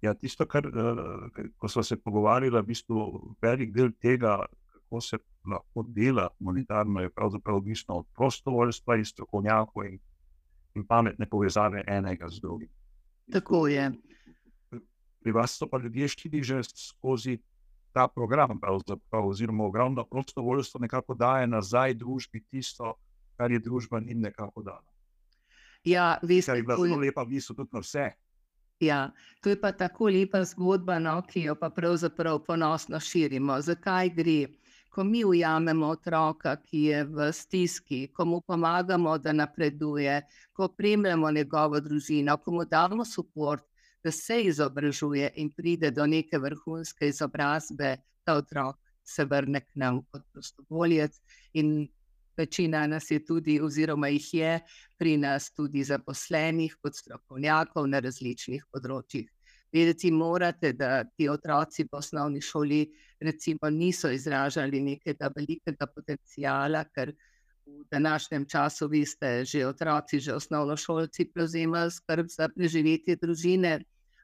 Ja, 0.00 0.14
tisto, 0.14 0.46
kar 0.48 0.66
eh, 0.66 1.48
ko 1.58 1.68
smo 1.68 1.82
se 1.82 1.96
pogovarjali, 1.96 2.56
v 2.56 2.66
bistvu 2.66 3.34
velik 3.42 3.72
del 3.74 3.92
tega, 4.00 4.38
kako 4.72 5.00
se 5.00 5.18
lahko 5.46 5.84
dela 5.88 6.28
humanitarno, 6.38 7.00
je 7.00 7.10
pravzaprav 7.10 7.56
odvisno 7.56 8.00
od 8.00 8.06
prostovoljstva 8.16 8.96
in 8.96 9.04
strokovnjakov 9.04 9.86
in, 9.86 9.98
in 10.74 10.86
pametne 10.86 11.28
povezave 11.28 11.84
enega 11.86 12.28
z 12.28 12.40
drugim. 12.40 12.68
Tako 13.32 13.66
je. 13.68 13.90
Pri 15.20 15.32
vas 15.32 15.58
so 15.58 15.68
pa 15.68 15.78
ljudje 15.78 16.08
šli 16.08 16.42
že 16.42 16.62
skozi 16.64 17.38
ta 17.92 18.08
program, 18.08 18.58
oziroma 19.10 19.64
ogromno 19.64 20.04
prostovoljstvo 20.04 20.80
nekako 20.80 21.14
daje 21.14 21.46
nazaj 21.46 21.94
družbi 21.94 22.44
tisto, 22.50 22.94
kar 23.36 23.52
je 23.52 23.58
družba 23.58 24.00
njim 24.00 24.20
nekako 24.20 24.62
dala. 24.62 24.90
Ja, 25.84 26.18
veste, 26.22 26.52
kar 26.52 26.56
je 26.56 26.62
bilo 26.62 26.86
zelo 26.86 26.96
lepa, 26.96 27.22
vi 27.22 27.40
so 27.40 27.54
tudi 27.54 27.70
na 27.72 27.80
vse. 27.80 28.10
Ja, 28.80 29.10
to 29.40 29.50
je 29.50 29.60
pa 29.60 29.72
tako 29.72 30.08
lepa 30.08 30.40
zgodba, 30.44 30.98
no, 30.98 31.18
ki 31.28 31.42
jo 31.42 31.54
pa 31.54 31.68
pravzaprav 31.70 32.38
ponosno 32.46 33.00
širimo. 33.00 33.58
Zakaj 33.60 34.08
gre? 34.16 34.46
Ko 34.90 35.04
mi 35.04 35.20
ujamemo 35.24 35.90
otroka, 35.94 36.54
ki 36.56 36.80
je 36.84 37.02
v 37.04 37.28
stiski, 37.32 37.98
ko 38.08 38.24
mu 38.24 38.40
pomagamo, 38.40 39.18
da 39.18 39.32
napreduje, 39.32 40.16
ko 40.52 40.64
opremljamo 40.64 41.30
njegovo 41.30 41.80
družino, 41.80 42.36
ko 42.36 42.56
mu 42.56 42.64
damo 42.64 43.04
podporo, 43.16 43.62
da 44.04 44.10
se 44.10 44.40
izobražuje 44.42 45.30
in 45.36 45.50
pride 45.52 45.90
do 45.90 46.06
neke 46.06 46.38
vrhunske 46.38 47.08
izobrazbe, 47.08 47.96
ta 48.24 48.34
otrok 48.34 48.78
se 49.04 49.24
vrne 49.24 49.60
k 49.60 49.68
nam 49.74 50.02
kot 50.10 50.24
prostovoljec. 50.32 51.20
In 51.52 51.88
večina 52.36 52.86
nas 52.86 53.10
je 53.10 53.20
tudi, 53.24 53.60
oziroma 53.60 54.08
jih 54.08 54.34
je 54.34 54.54
pri 54.98 55.16
nas 55.16 55.50
tudi 55.52 55.84
zaposlenih 55.84 56.76
kot 56.82 56.96
strokovnjakov 56.96 57.86
na 57.88 58.00
različnih 58.00 58.64
področjih. 58.72 59.28
Vedeti 59.72 60.10
morate, 60.10 60.72
da 60.72 61.04
ti 61.04 61.28
otroci 61.30 61.84
v 61.86 61.98
osnovni 61.98 62.40
šoli 62.42 62.84
recimo, 63.20 63.70
niso 63.70 64.10
izražali 64.10 64.80
nekega 64.80 65.30
velikega 65.36 65.86
potencijala, 65.86 66.84
ker 66.94 67.12
v 67.66 67.84
današnjem 67.90 68.46
času, 68.48 68.88
vi 68.88 69.04
ste 69.06 69.44
že 69.44 69.66
otroci, 69.66 70.20
že 70.20 70.34
osnovnošolci, 70.34 71.30
prevzemajo 71.34 71.90
skrb 71.90 72.26
za 72.28 72.48
preživetje 72.48 73.16
družine. 73.16 73.80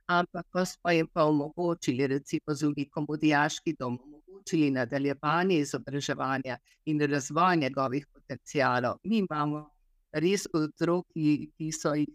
Ampak, 0.07 0.47
ko 0.53 0.65
smo 0.65 0.91
jim 0.91 1.07
pa 1.13 1.25
omogočili, 1.25 2.07
recimo 2.07 2.55
z 2.55 2.67
ulikom 2.67 3.07
v 3.09 3.19
diaški 3.19 3.75
dom, 3.79 3.99
omogočili 4.47 4.71
nadaljevanje 4.71 5.59
izobraževanja 5.59 6.59
in 6.87 7.01
razvoj 7.01 7.57
njegovih 7.57 8.07
potencijalov, 8.13 8.99
mi 9.05 9.19
imamo 9.19 9.71
res 10.13 10.47
otroki, 10.53 11.51
ki 11.59 11.73
so 11.73 11.95
jih 11.95 12.09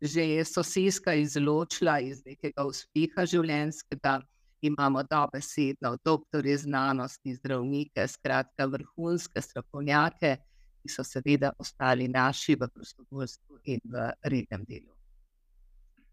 že 0.00 0.44
sosedska 0.44 1.14
izločila 1.14 2.00
iz 2.00 2.22
nekega 2.24 2.64
uspeha 2.64 3.24
življenjskega 3.26 4.20
imamo 4.60 5.02
dobesedno 5.02 5.96
doktorje 6.04 6.58
znanosti, 6.58 7.34
zdravnike, 7.34 8.06
skratka 8.08 8.66
vrhunske 8.66 9.40
strokovnjake, 9.40 10.36
ki 10.82 10.88
so 10.88 11.02
seveda 11.02 11.52
ostali 11.58 12.08
naši 12.08 12.54
v 12.54 12.68
prostovoljstvu 12.68 13.58
in 13.64 13.80
v 13.84 14.10
rednem 14.22 14.64
delu. 14.68 14.92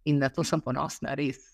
In 0.06 0.20
na 0.20 0.30
to 0.30 0.44
sem 0.44 0.62
ponosna, 0.62 1.14
res. 1.14 1.53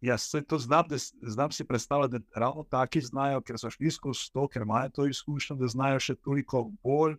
Ja, 0.00 0.16
to 0.46 0.58
znam, 0.58 0.88
da, 0.88 0.96
znam 1.22 1.52
si 1.52 1.64
predstavljati, 1.64 2.12
da 2.12 2.40
ravno 2.40 2.64
taki 2.70 3.00
znajo, 3.00 3.40
ker 3.40 3.58
so 3.58 3.70
šli 3.70 3.90
skozi 3.90 4.32
to, 4.32 4.48
ker 4.48 4.62
imajo 4.62 4.90
to 4.94 5.06
izkušnjo, 5.06 5.56
da 5.56 5.68
znajo 5.68 6.00
še 6.00 6.14
toliko 6.14 6.70
bolj 6.82 7.16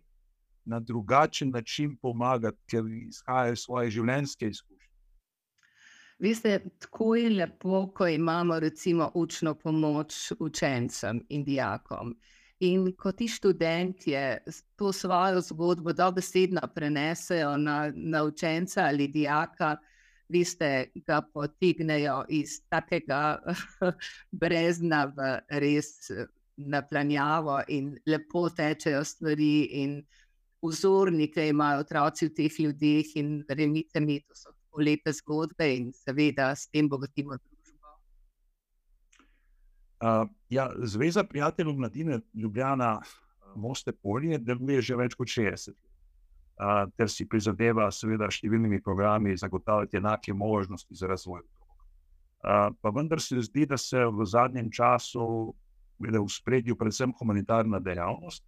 na 0.64 0.80
drugačen 0.80 1.50
način 1.50 1.96
pomagati, 1.96 2.58
ker 2.70 2.84
izhajajo 3.08 3.52
iz 3.52 3.64
svoje 3.64 3.90
življenjske 3.90 4.48
izkušnje. 4.48 4.78
Veste, 6.18 6.58
tako 6.78 7.14
je 7.16 7.30
lepo, 7.30 7.86
ko 7.94 8.06
imamo 8.08 8.58
recimo 8.60 9.10
učno 9.14 9.54
pomoč 9.54 10.32
učencem 10.38 11.20
in 11.28 11.44
dijakom. 11.44 12.16
In 12.60 12.92
ko 12.98 13.12
ti 13.12 13.28
študenti 13.28 14.14
to 14.76 14.92
svojo 14.92 15.40
zgodbo 15.40 15.92
dobesedno 15.92 16.60
prenesejo 16.74 17.56
na, 17.56 17.92
na 17.94 18.24
učenca 18.24 18.82
ali 18.84 19.08
dijaka, 19.08 19.76
veste, 20.28 20.90
ga 21.06 21.20
potignejo 21.34 22.22
iz 22.28 22.60
takega 22.70 23.38
brezna 24.42 25.06
v 25.16 25.32
res 25.62 26.10
naplanjavo 26.58 27.60
in 27.68 27.92
lepo 28.06 28.48
tečejo 28.50 29.04
stvari 29.04 29.68
in 29.82 30.00
vzornike 30.62 31.48
imajo 31.48 31.84
otroci 31.84 32.26
v 32.28 32.34
teh 32.34 32.60
ljudeh 32.60 33.16
in 33.16 33.44
verjemite 33.48 34.00
mi, 34.00 34.20
to 34.20 34.34
so 34.34 34.50
lepe 34.78 35.12
zgodbe 35.12 35.68
in 35.76 35.92
seveda 35.92 36.50
s 36.54 36.68
tem 36.70 36.88
bogatimo 36.88 37.38
družbo. 37.38 37.94
Uh, 39.98 40.28
ja, 40.50 40.70
Zveza 40.82 41.24
prijateljev 41.24 41.74
mladine 41.74 42.20
Ljubljana 42.34 43.00
Moste 43.56 43.92
Polje 43.92 44.38
deluje 44.38 44.82
že 44.82 44.96
več 44.96 45.14
kot 45.18 45.28
60 45.28 45.74
let. 45.74 45.87
Ter 46.96 47.10
si 47.10 47.26
prizadeva, 47.30 47.86
seveda, 47.94 48.26
številnimi 48.34 48.80
programi 48.82 49.36
zagotavljati 49.38 50.00
enake 50.00 50.34
možnosti 50.34 50.94
za 50.94 51.06
razvoj. 51.06 51.44
Pa 52.42 52.90
vendar 52.94 53.22
se 53.22 53.38
zdi, 53.46 53.66
da 53.66 53.78
se 53.78 54.02
v 54.10 54.26
zadnjem 54.26 54.70
času 54.70 55.54
v 55.98 56.26
spredju 56.30 56.76
predvsem 56.76 57.12
humanitarna 57.18 57.78
dejavnost. 57.78 58.44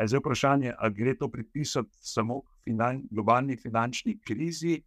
Je 0.00 0.08
zdaj 0.08 0.22
vprašanje, 0.22 0.74
ali 0.78 0.94
gre 0.94 1.14
to 1.18 1.28
pripisati 1.28 1.90
samo 2.00 2.40
finan, 2.64 3.02
globalni 3.10 3.56
finančni 3.56 4.16
krizi, 4.24 4.78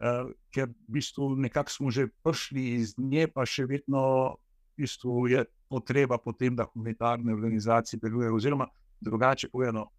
uh, 0.00 0.30
ker 0.54 0.70
v 0.70 0.96
bistvu 0.96 1.34
nekako 1.36 1.70
smo 1.70 1.90
že 1.90 2.06
prišli 2.24 2.64
iz 2.80 2.94
nje, 2.98 3.28
pa 3.28 3.44
še 3.44 3.66
vedno 3.66 4.36
v 4.76 4.84
bistvu 4.84 5.28
je 5.28 5.44
potreba 5.68 6.18
po 6.18 6.32
tem, 6.32 6.56
da 6.56 6.64
humanitarne 6.64 7.34
organizacije 7.34 8.00
delujejo. 8.00 8.36
Oziroma, 8.36 8.68
drugače 9.00 9.50
povedano, 9.52 9.90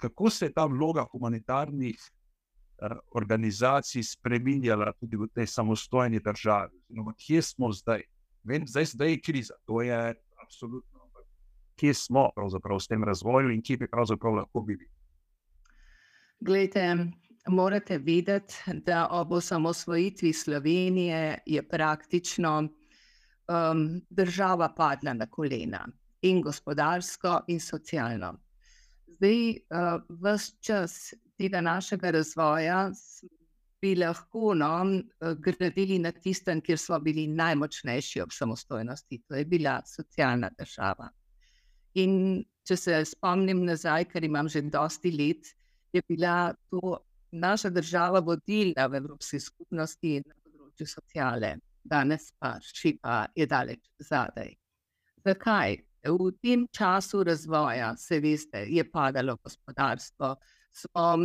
kako 0.00 0.30
se 0.30 0.48
je 0.48 0.52
ta 0.52 0.64
vloga 0.64 1.04
humanitarnih 1.12 1.96
uh, 2.00 2.96
organizacij 3.12 4.02
spremenjala 4.02 4.92
tudi 5.00 5.16
v 5.16 5.28
tej 5.34 5.46
samostojni 5.46 6.20
državi. 6.20 6.80
Oziroma, 6.88 7.14
kje 7.18 7.42
smo 7.42 7.72
zdaj? 7.72 8.02
Vem, 8.42 8.66
zdaj, 8.66 8.84
zdaj 8.84 9.10
je 9.10 9.20
kriza, 9.20 9.54
to 9.66 9.82
je 9.82 10.14
absolutno. 10.42 11.00
Kje 11.76 11.94
smo 11.94 12.30
s 12.80 12.88
tem 12.88 13.04
razvojem 13.04 13.50
in 13.50 13.62
kje 13.62 13.76
bi 13.76 13.88
pravzaprav 13.88 14.34
lahko 14.34 14.60
bili? 14.60 14.88
Glejte, 16.40 16.96
morate 17.48 17.98
vedeti, 17.98 18.54
da 18.84 19.08
ob 19.10 19.32
osamosvojitvi 19.32 20.32
Slovenije 20.32 21.38
je 21.46 21.68
praktično 21.68 22.58
um, 22.60 24.00
država 24.10 24.72
padla 24.76 25.12
na 25.12 25.26
kolena, 25.26 25.86
in 26.22 26.42
gospodarsko, 26.42 27.40
in 27.48 27.60
socialno. 27.60 28.34
Zdaj, 29.20 29.40
uh, 29.68 30.00
vse 30.08 30.52
čas 30.64 30.92
tega 31.36 31.60
našega 31.60 32.10
razvoja 32.16 32.86
bi 33.80 33.94
lahko 33.94 34.54
no, 34.54 34.70
gradili 35.36 35.98
na 35.98 36.12
tistem, 36.12 36.60
kjer 36.60 36.78
smo 36.78 36.98
bili 37.00 37.26
najmočnejši 37.26 38.20
ob 38.20 38.32
samostojnosti, 38.32 39.18
to 39.28 39.34
je 39.34 39.44
bila 39.44 39.82
socialna 39.86 40.50
država. 40.58 41.10
In 42.00 42.44
če 42.64 42.76
se 42.76 43.02
spomnim 43.04 43.60
nazaj, 43.68 44.06
ker 44.08 44.24
imam 44.24 44.48
že 44.48 44.62
dosti 44.62 45.12
let, 45.12 45.52
je 45.92 46.02
bila 46.08 46.54
to 46.70 46.96
naša 47.32 47.70
država 47.70 48.24
vodilna 48.24 48.86
v 48.86 49.02
Evropski 49.02 49.40
skupnosti 49.40 50.16
na 50.24 50.34
področju 50.44 50.88
sociale, 50.96 51.58
danes 51.84 52.32
pa 52.38 52.56
šipa 52.60 53.26
je 53.36 53.46
daleč 53.46 53.84
zadaj. 53.98 54.54
Zakaj? 55.28 55.89
V 56.04 56.32
tem 56.42 56.66
času 56.72 57.24
razvoja, 57.24 57.96
se 57.96 58.20
veste, 58.20 58.64
je 58.68 58.84
padalo 58.90 59.36
gospodarstvo, 59.36 60.36
smo 60.72 61.16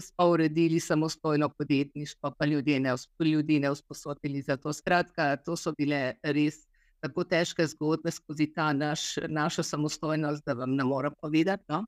smo 0.00 0.26
uredili 0.26 0.80
samostojno 0.80 1.48
podjetništvo, 1.48 2.34
pa 2.38 2.46
ljudje 2.46 2.80
ne, 2.80 2.94
ljudi 3.20 3.60
ne 3.60 3.70
usposobili 3.70 4.42
za 4.42 4.56
to. 4.56 4.72
Skratka, 4.72 5.36
to 5.36 5.56
so 5.56 5.72
bile 5.78 6.14
res 6.22 6.66
tako 7.00 7.24
težke 7.24 7.66
zgodbe 7.66 8.10
skozi 8.10 8.46
ta 8.54 8.72
naš, 8.72 9.16
našo 9.28 9.62
samostojnost, 9.62 10.42
da 10.46 10.52
vam 10.52 10.74
ne 10.74 10.84
morem 10.84 11.12
povedati. 11.22 11.64
No? 11.68 11.84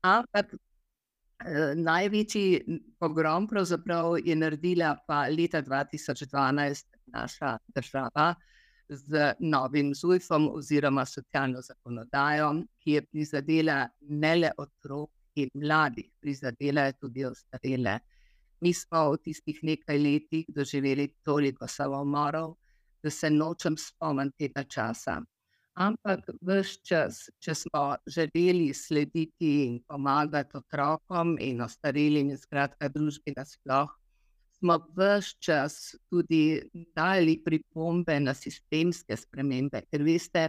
Ampak 0.00 0.54
eh, 0.54 1.74
največji 1.74 2.64
pogrom 2.98 3.48
je 4.24 4.36
naredila 4.36 4.96
pa 5.06 5.26
leta 5.28 5.62
2012 5.62 6.84
naša 7.06 7.58
država 7.74 8.34
z 8.88 9.34
novim 9.40 9.94
ZUJF-om 9.94 10.48
oziroma 10.54 11.04
socialno 11.04 11.62
zakonodajo, 11.62 12.52
ki 12.80 12.92
je 12.92 13.02
prizadela 13.06 13.88
ne 14.00 14.34
le 14.36 14.50
otrok 14.56 15.10
in 15.36 15.50
mladih, 15.54 16.10
prizadela 16.20 16.88
je 16.88 16.92
tudi 17.00 17.24
ostarele. 17.24 17.98
Mi 18.60 18.72
smo 18.74 19.12
v 19.12 19.18
tistih 19.28 19.58
nekaj 19.62 19.98
letih 19.98 20.46
doživeli 20.48 21.08
toliko 21.22 21.66
samomorov, 21.66 22.56
da 23.02 23.10
se 23.10 23.30
nočem 23.30 23.76
spomniti 23.78 24.48
tega 24.48 24.64
časa. 24.64 25.20
Ampak 25.78 26.24
vse 26.42 26.80
čas, 26.82 27.20
če 27.38 27.54
smo 27.54 27.82
želeli 28.10 28.72
slediti 28.74 29.50
in 29.66 29.78
pomagati 29.86 30.56
otrokom 30.58 31.36
in 31.38 31.62
ostarelim, 31.62 32.32
in 32.34 32.38
skratka, 32.38 32.88
družbi 32.90 33.36
nasplošno, 33.36 33.97
smo 34.58 34.78
vse 34.96 35.36
čas 35.38 35.96
tudi 36.10 36.62
dali 36.96 37.38
pripombe 37.44 38.20
na 38.20 38.34
sistemske 38.34 39.16
spremembe. 39.16 39.82
Ker 39.90 40.02
veste, 40.02 40.48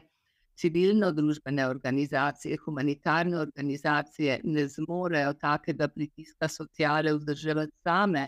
civilno-družbene 0.59 1.67
organizacije, 1.67 2.57
humanitarne 2.65 3.37
organizacije 3.39 4.41
ne 4.43 4.67
zmorejo 4.67 5.33
takega 5.33 5.87
pritiska 5.87 6.47
sociale 6.47 7.13
vzdrževati 7.13 7.71
same. 7.83 8.27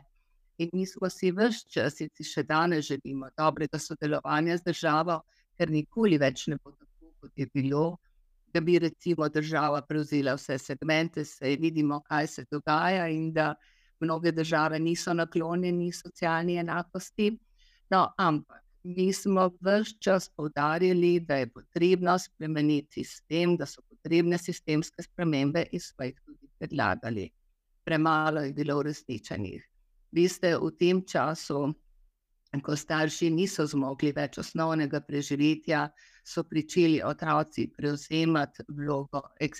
In 0.57 0.69
mi 0.73 0.85
smo 0.85 1.09
si 1.09 1.31
vse 1.31 1.65
čas, 1.73 1.99
in 2.01 2.09
si 2.15 2.23
še 2.23 2.43
danes 2.43 2.85
želimo 2.85 3.31
dobrega 3.37 3.79
sodelovanja 3.79 4.57
z 4.57 4.69
državo, 4.69 5.19
ker 5.57 5.73
nikoli 5.73 6.21
več 6.21 6.45
ne 6.47 6.59
bo 6.63 6.71
tako, 6.71 7.11
kot 7.21 7.31
je 7.35 7.49
bilo. 7.53 7.97
Da 8.53 8.61
bi 8.61 8.79
recimo 8.79 9.29
država 9.29 9.81
prevzela 9.87 10.35
vse 10.35 10.57
segmente, 10.59 11.25
se 11.25 11.55
vidimo, 11.59 12.01
kaj 12.07 12.27
se 12.27 12.45
dogaja, 12.51 13.07
in 13.07 13.31
da 13.33 13.55
mnoge 14.01 14.31
države 14.31 14.79
niso 14.79 15.13
naklonjeni 15.13 15.91
socialni 15.93 16.57
enakosti. 16.57 17.31
No, 17.89 18.07
ampak 18.17 18.61
mi 18.83 19.13
smo 19.13 19.49
vse 19.61 19.93
čas 19.99 20.29
povdarjali, 20.29 21.19
da 21.19 21.35
je 21.35 21.49
potrebno 21.49 22.19
spremeniti 22.19 23.03
sistem, 23.03 23.57
da 23.57 23.65
so 23.65 23.81
potrebne 23.89 24.37
sistemske 24.37 25.03
spremembe 25.03 25.65
in 25.71 25.79
smo 25.79 26.05
jih 26.05 26.21
tudi 26.25 26.47
predlagali. 26.57 27.29
Premalo 27.85 28.41
je 28.41 28.53
bilo 28.53 28.77
uresničenih. 28.79 29.67
Vi 30.11 30.27
ste 30.27 30.55
v 30.57 30.71
tem 30.79 31.05
času, 31.05 31.73
ko 32.63 32.75
starši 32.75 33.29
niso 33.31 33.65
zmogli 33.65 34.11
več 34.11 34.37
osnovnega 34.37 35.01
preživetja, 35.01 35.87
so 36.23 36.43
pričeli 36.43 37.01
otroci 37.03 37.69
prevzemati 37.77 38.65
vlogo 38.67 39.21
ek, 39.39 39.55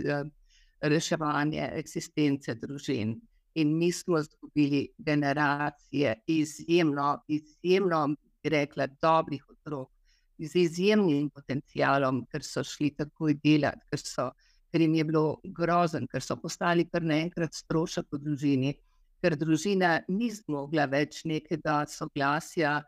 reševanja 0.81 1.71
eksistence 1.77 2.55
družin 2.55 3.15
in 3.55 3.77
mi 3.77 3.91
smo 3.91 4.19
izgubili 4.19 4.87
generacije 4.97 6.15
izjemno, 6.27 7.23
izjemno, 7.27 8.15
rekla, 8.43 8.87
dobrih 9.01 9.49
otrok, 9.49 9.89
z 10.39 10.55
izjemnim 10.55 11.29
potencialom, 11.29 12.23
ker 12.31 12.43
so 12.43 12.63
šli 12.65 12.91
takoj 12.97 13.35
delati, 13.43 13.85
ker, 13.91 14.01
so, 14.01 14.29
ker 14.71 14.81
jim 14.81 14.95
je 14.97 15.05
bilo 15.05 15.25
grozen, 15.43 16.07
ker 16.09 16.23
so 16.23 16.37
postali 16.41 16.87
kar 16.89 17.05
naenkrat 17.05 17.53
strošek 17.53 18.07
v 18.11 18.21
družini, 18.23 18.73
ker 19.21 19.37
družina 19.37 19.99
ni 20.09 20.31
zmogla 20.33 20.87
več 20.89 21.21
nekega 21.29 21.83
soglasja 21.89 22.79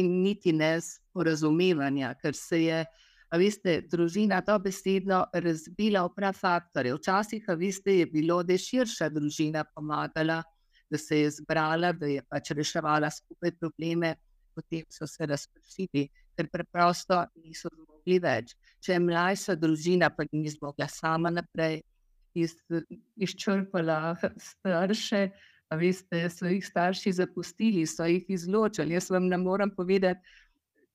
in 0.00 0.22
niti 0.24 0.52
ne 0.52 0.78
sporazumevanja, 0.82 2.14
ker 2.22 2.34
se 2.34 2.64
je. 2.64 2.80
A 2.82 3.07
veste, 3.36 3.82
družina 3.90 4.40
to 4.44 4.56
besedno 4.62 5.24
razbila 5.32 6.04
v 6.06 6.14
prav 6.16 6.36
faktore. 6.38 6.94
Včasih, 6.96 7.44
veste, 7.60 7.98
je 8.00 8.06
bilo, 8.06 8.42
da 8.42 8.54
je 8.56 8.64
širša 8.64 9.10
družina 9.12 9.64
pomagala, 9.74 10.42
da 10.88 10.98
se 10.98 11.20
je 11.20 11.34
zbrala, 11.40 11.92
da 11.92 12.06
je 12.08 12.22
pač 12.24 12.54
reševala 12.56 13.10
skupaj 13.12 13.52
probleme, 13.60 14.14
potem 14.56 14.86
so 14.90 15.06
se 15.06 15.26
razpršili, 15.26 16.08
ker 16.36 16.48
preprosto 16.48 17.20
niso 17.44 17.68
zmogli 17.74 18.18
več. 18.22 18.56
Če 18.80 18.96
je 18.96 19.04
mlajša 19.04 19.58
družina, 19.60 20.08
pa 20.10 20.24
ni 20.32 20.48
zmogla 20.48 20.88
sama 20.88 21.30
naprej, 21.30 21.82
iz, 22.38 22.54
izčrpala 23.16 24.16
starše, 24.40 25.28
veste, 25.76 26.24
so 26.32 26.48
jih 26.48 26.64
starši 26.64 27.12
zapustili, 27.12 27.84
so 27.86 28.06
jih 28.08 28.24
izločili. 28.32 28.96
Jaz 28.96 29.10
vam 29.12 29.28
ne 29.28 29.36
morem 29.36 29.70
povedati, 29.74 30.20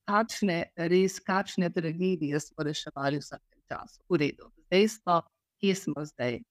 kakšne, 0.09 0.57
res, 0.91 1.19
kakšne 1.23 1.69
tragedije 1.73 2.39
smo 2.39 2.65
reševali 2.67 3.19
v 3.19 3.23
vsakem 3.23 3.61
času. 3.69 4.01
V 4.09 4.19
redu, 4.21 4.49
zdaj 4.67 4.87
smo, 4.97 5.21
kje 5.61 5.75
smo 5.75 6.05
zdaj. 6.05 6.41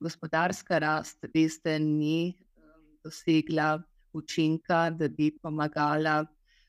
Gospodarska 0.00 0.78
rast, 0.78 1.18
veste, 1.34 1.78
ni 1.82 2.36
um, 2.54 2.82
dosegla 3.04 3.78
učinka, 4.14 4.90
da 4.90 5.08
bi 5.08 5.32
pomagala 5.42 6.22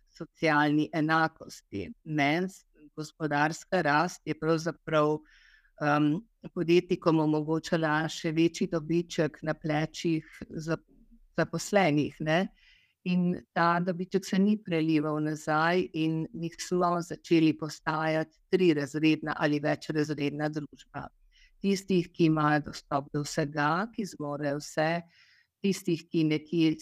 socialni 0.10 0.90
enakosti. 0.94 1.92
Ne, 2.04 2.48
gospodarska 2.98 3.82
rast 3.86 4.22
je 4.26 4.34
pravzaprav 4.40 5.20
um, 5.20 6.10
podjetnikom 6.56 7.20
omogočala 7.20 8.08
še 8.10 8.32
večji 8.34 8.68
dobiček 8.72 9.40
na 9.46 9.54
plečih 9.54 10.26
zaposlenih. 11.38 12.18
Za 12.20 12.40
In 13.10 13.22
ta 13.56 13.80
dobiček 13.80 14.26
se 14.26 14.38
ni 14.40 14.58
prelival 14.64 15.22
nazaj, 15.24 15.86
in 15.94 16.26
mi 16.34 16.50
smo 16.60 16.92
začeli 17.02 17.56
postajati 17.58 18.38
tri 18.52 18.74
razredna 18.78 19.34
ali 19.38 19.60
več 19.64 19.90
razredna 19.96 20.50
družba. 20.50 21.08
Tistih, 21.64 22.10
ki 22.14 22.28
imajo 22.30 22.68
dostop 22.68 23.08
do 23.14 23.24
vsega, 23.24 23.88
ki 23.96 24.06
zmorejo 24.14 24.60
vse, 24.60 24.90
tistih, 25.64 26.06
ki 26.12 26.24
nekje 26.34 26.76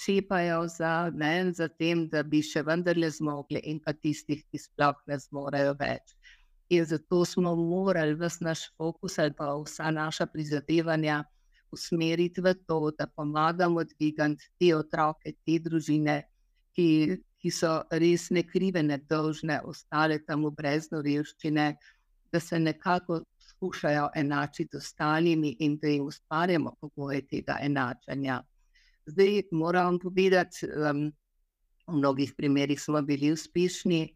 šepajo 0.00 0.64
za, 0.76 0.94
ne, 1.14 1.52
za 1.52 1.68
tem, 1.68 2.06
da 2.10 2.22
bi 2.22 2.40
še 2.42 2.64
vendarle 2.66 3.10
zmogli, 3.10 3.60
in 3.70 3.82
pa 3.84 3.92
tistih, 3.92 4.42
ki 4.50 4.62
sploh 4.64 4.96
ne 5.10 5.20
zmorejo 5.26 5.76
več. 5.82 6.16
In 6.74 6.88
zato 6.88 7.24
smo 7.28 7.52
morali 7.58 8.16
vse 8.18 8.44
naš 8.48 8.64
fokus 8.78 9.18
ali 9.20 9.34
pa 9.36 9.52
vsa 9.60 9.90
naša 9.92 10.26
prizadevanja 10.32 11.20
usmeriti 11.74 12.42
v 12.44 12.54
to, 12.66 12.90
da 12.98 13.06
pomagamo 13.06 13.84
dvigati 13.84 14.50
te 14.58 14.70
otroke, 14.76 15.34
te 15.44 15.58
družine, 15.62 16.22
ki, 16.74 16.88
ki 17.42 17.50
so 17.52 17.74
res 17.90 18.30
nekrive, 18.34 18.82
nedolžne, 18.82 19.60
ostale 19.68 20.20
tam 20.26 20.46
v 20.48 20.54
brezno 20.56 21.02
revščine, 21.04 21.74
da 22.34 22.40
se 22.40 22.58
nekako 22.58 23.20
skušajo 23.38 24.08
enačiti 24.14 24.76
z 24.76 24.82
ostalimi 24.82 25.56
in 25.60 25.76
da 25.78 25.88
jim 25.88 26.08
ustvarjamo 26.10 26.74
pogoje 26.80 27.22
tega 27.26 27.58
enačanja. 27.62 28.40
Zdaj 29.06 29.42
moram 29.52 29.98
povedati, 29.98 30.66
um, 30.66 31.12
v 31.86 31.96
mnogih 31.96 32.32
primerih 32.36 32.80
smo 32.80 33.02
bili 33.02 33.32
uspešni, 33.32 34.08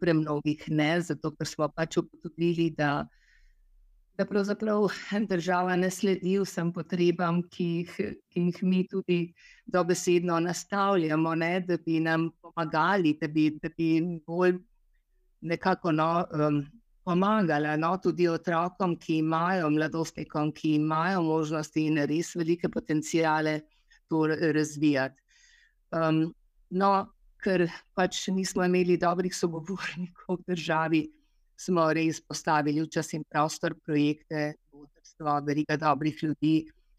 v 0.00 0.14
mnogih 0.14 0.64
ne, 0.68 1.00
zato 1.00 1.34
ker 1.36 1.46
smo 1.46 1.68
pač 1.68 2.00
ugotovili, 2.00 2.70
da 2.70 3.06
da 4.20 4.26
pravzaprav 4.26 4.88
država 5.32 5.76
ne 5.76 5.88
sledi 5.90 6.34
vsem 6.42 6.72
potrebam, 6.76 7.40
ki 7.48 7.64
jih, 7.64 7.92
ki 8.28 8.40
jih 8.48 8.58
mi 8.62 8.82
tudi 8.88 9.20
dobesedno 9.64 10.40
nastavljamo, 10.44 11.34
ne, 11.34 11.54
da 11.60 11.78
bi 11.86 12.00
nam 12.04 12.28
pomagali, 12.42 13.14
da 13.20 13.28
bi, 13.28 13.46
da 13.62 13.70
bi 13.76 13.88
bolj 14.26 14.58
nekako 15.40 15.92
no, 15.92 16.10
um, 16.36 16.58
pomagali 17.04 17.72
no, 17.80 17.94
tudi 17.96 18.28
otrokom, 18.28 18.98
ki 19.00 19.22
imajo 19.22 19.70
mladostnikom, 19.70 20.52
ki 20.52 20.74
imajo 20.82 21.22
možnosti 21.24 21.86
in 21.88 22.02
res 22.10 22.34
velike 22.36 22.68
potencijale 22.68 23.60
to 24.08 24.26
razvijati. 24.28 25.16
Um, 25.96 26.26
no, 26.76 26.92
ker 27.40 27.70
pač 27.96 28.26
nismo 28.28 28.68
imeli 28.68 29.00
dobrih 29.00 29.32
sogovornikov 29.32 30.42
v 30.42 30.52
državi 30.52 31.02
smo 31.60 31.90
res 31.92 32.20
postavili 32.24 32.80
v 32.80 32.88
čas 32.88 33.12
in 33.12 33.24
prostor 33.28 33.74
projekte, 33.84 34.54
vodstva, 34.72 35.40
veliko 35.44 35.76
dobrih 35.76 36.22
ljudi, 36.22 36.54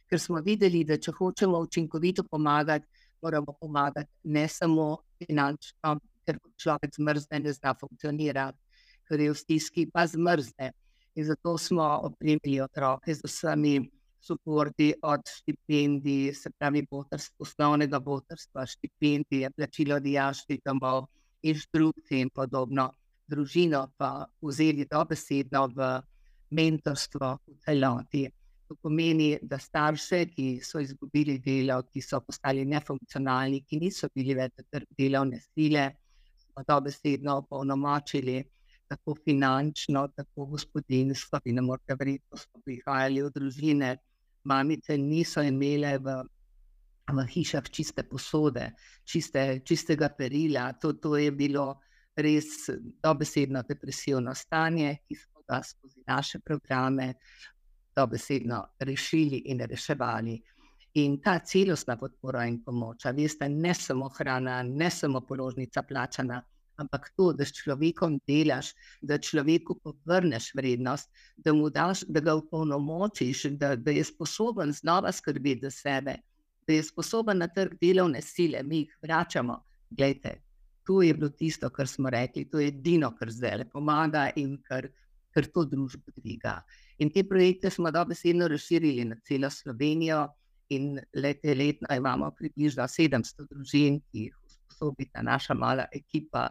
ker 0.09 0.19
smo 0.19 0.41
videli, 0.45 0.83
da 0.85 0.99
če 1.01 1.13
hočemo 1.17 1.61
učinkovito 1.65 2.25
pomagati, 2.29 2.85
moramo 3.21 3.55
pomagati 3.59 4.09
ne 4.23 4.45
samo 4.49 5.01
finančno, 5.17 5.95
ker 6.25 6.37
človek 6.61 6.93
zmrzne, 6.97 7.39
ne 7.41 7.53
zna 7.55 7.73
funkcionirati, 7.79 8.59
ker 9.09 9.25
je 9.25 9.31
v 9.31 9.39
stiski, 9.39 9.87
pa 9.89 10.05
zmrzne. 10.07 10.71
In 11.17 11.27
zato 11.27 11.57
smo 11.57 11.87
opremili 12.07 12.61
otroke 12.63 13.15
z 13.15 13.25
vsemi 13.25 13.79
suporti, 14.21 14.93
od 15.01 15.25
štipendij, 15.25 16.35
se 16.37 16.51
pravi, 16.53 16.85
botrstva, 16.85 17.41
osnovnega 17.41 17.99
botrstva, 17.99 18.67
štipendije, 18.69 19.49
plačilo 19.57 19.97
dijaških 19.99 20.61
domov, 20.65 21.07
inštrukcije 21.41 22.21
in 22.21 22.29
podobno 22.29 22.91
družino 23.31 23.85
pa 23.97 24.11
vzeli 24.43 24.85
dobesedno 24.91 25.65
v 25.75 25.89
mentorstvo 26.51 27.31
v 27.47 27.57
celoti. 27.65 28.27
To 28.67 28.77
pomeni, 28.79 29.35
da 29.43 29.59
starše, 29.59 30.25
ki 30.31 30.61
so 30.63 30.79
izgubili 30.79 31.37
delo, 31.43 31.81
ki 31.91 32.03
so 32.03 32.21
postali 32.23 32.63
nefunkcionalni, 32.65 33.63
ki 33.67 33.81
niso 33.81 34.07
bili 34.15 34.35
več 34.37 34.63
delovne 34.97 35.41
sile, 35.43 35.89
smo 36.45 36.63
dobesedno 36.67 37.41
polnomočili, 37.49 38.37
tako 38.91 39.15
finančno, 39.25 40.07
tako 40.15 40.45
gospodinstvo, 40.53 41.39
in 41.45 41.59
ne 41.59 41.65
morete 41.67 41.95
verjeti, 41.99 42.25
da 42.31 42.37
smo 42.37 42.63
prihajali 42.65 43.23
v 43.23 43.33
družine. 43.35 43.91
Mamice 44.43 44.97
niso 44.97 45.43
imele 45.45 45.97
v, 46.01 46.15
v 47.11 47.25
hišah 47.35 47.69
čiste 47.71 48.03
posode, 48.07 48.71
čiste, 49.05 49.61
čistega 49.67 50.09
perila. 50.17 50.71
To, 50.81 50.93
to 50.93 51.15
je 51.19 51.31
bilo 51.31 51.75
res 52.21 52.69
dobesedno 53.03 53.63
depresivno 53.67 54.35
stanje, 54.35 54.97
ki 55.07 55.15
smo 55.15 55.43
ga 55.47 55.61
skozi 55.63 56.03
naše 56.07 56.39
programe 56.39 57.13
dobesedno 57.95 58.63
rešili 58.79 59.43
in 59.45 59.59
reševali. 59.59 60.41
In 60.93 61.21
ta 61.21 61.39
celostna 61.39 61.95
podpora 61.97 62.45
in 62.45 62.63
pomoč, 62.63 63.05
veste, 63.15 63.47
ne 63.49 63.73
samo 63.73 64.09
hrana, 64.09 64.61
ne 64.63 64.89
samo 64.89 65.21
položnica 65.21 65.83
plačana, 65.83 66.41
ampak 66.75 67.11
to, 67.15 67.31
da 67.33 67.45
s 67.45 67.55
človekom 67.55 68.19
delaš, 68.27 68.73
da 69.01 69.17
človeku 69.17 69.77
povrneš 69.83 70.51
vrednost, 70.55 71.09
da 71.37 71.53
mu 71.53 71.69
daš, 71.69 72.03
da 72.07 72.19
ga 72.19 72.35
upolnomočiš, 72.35 73.45
da, 73.59 73.75
da 73.75 73.91
je 73.91 74.03
sposoben 74.03 74.73
znova 74.73 75.11
skrbeti 75.11 75.67
za 75.67 75.71
sebe, 75.71 76.17
da 76.67 76.73
je 76.73 76.83
sposoben 76.83 77.37
na 77.37 77.47
trg 77.47 77.77
delovne 77.81 78.21
sile, 78.21 78.63
mi 78.63 78.83
jih 78.83 78.97
vračamo. 79.01 79.61
Glejte, 79.89 80.41
to 80.91 81.01
je 81.01 81.13
bilo 81.13 81.29
tisto, 81.29 81.69
kar 81.71 81.87
smo 81.87 82.09
rekli, 82.11 82.49
to 82.51 82.59
je 82.59 82.67
edino, 82.67 83.13
kar 83.15 83.29
zdaj 83.31 83.57
le 83.61 83.65
pomaga 83.71 84.25
in 84.35 84.57
kar, 84.67 84.89
kar 85.31 85.45
to 85.47 85.63
družbo 85.63 86.11
dviga. 86.17 86.57
In 86.99 87.09
te 87.15 87.23
projekte 87.23 87.71
smo 87.71 87.93
dobesedno 87.95 88.49
razširili 88.51 89.05
na 89.07 89.15
celo 89.23 89.49
Slovenijo, 89.49 90.25
in 90.75 90.99
lete 91.15 91.55
letno 91.55 91.87
imamo 91.95 92.31
približno 92.35 92.83
700 92.83 93.47
družin, 93.47 94.01
ki 94.11 94.25
jih 94.25 94.35
usposobi 94.47 95.07
ta 95.13 95.23
naša 95.23 95.55
mala 95.55 95.87
ekipa. 95.95 96.49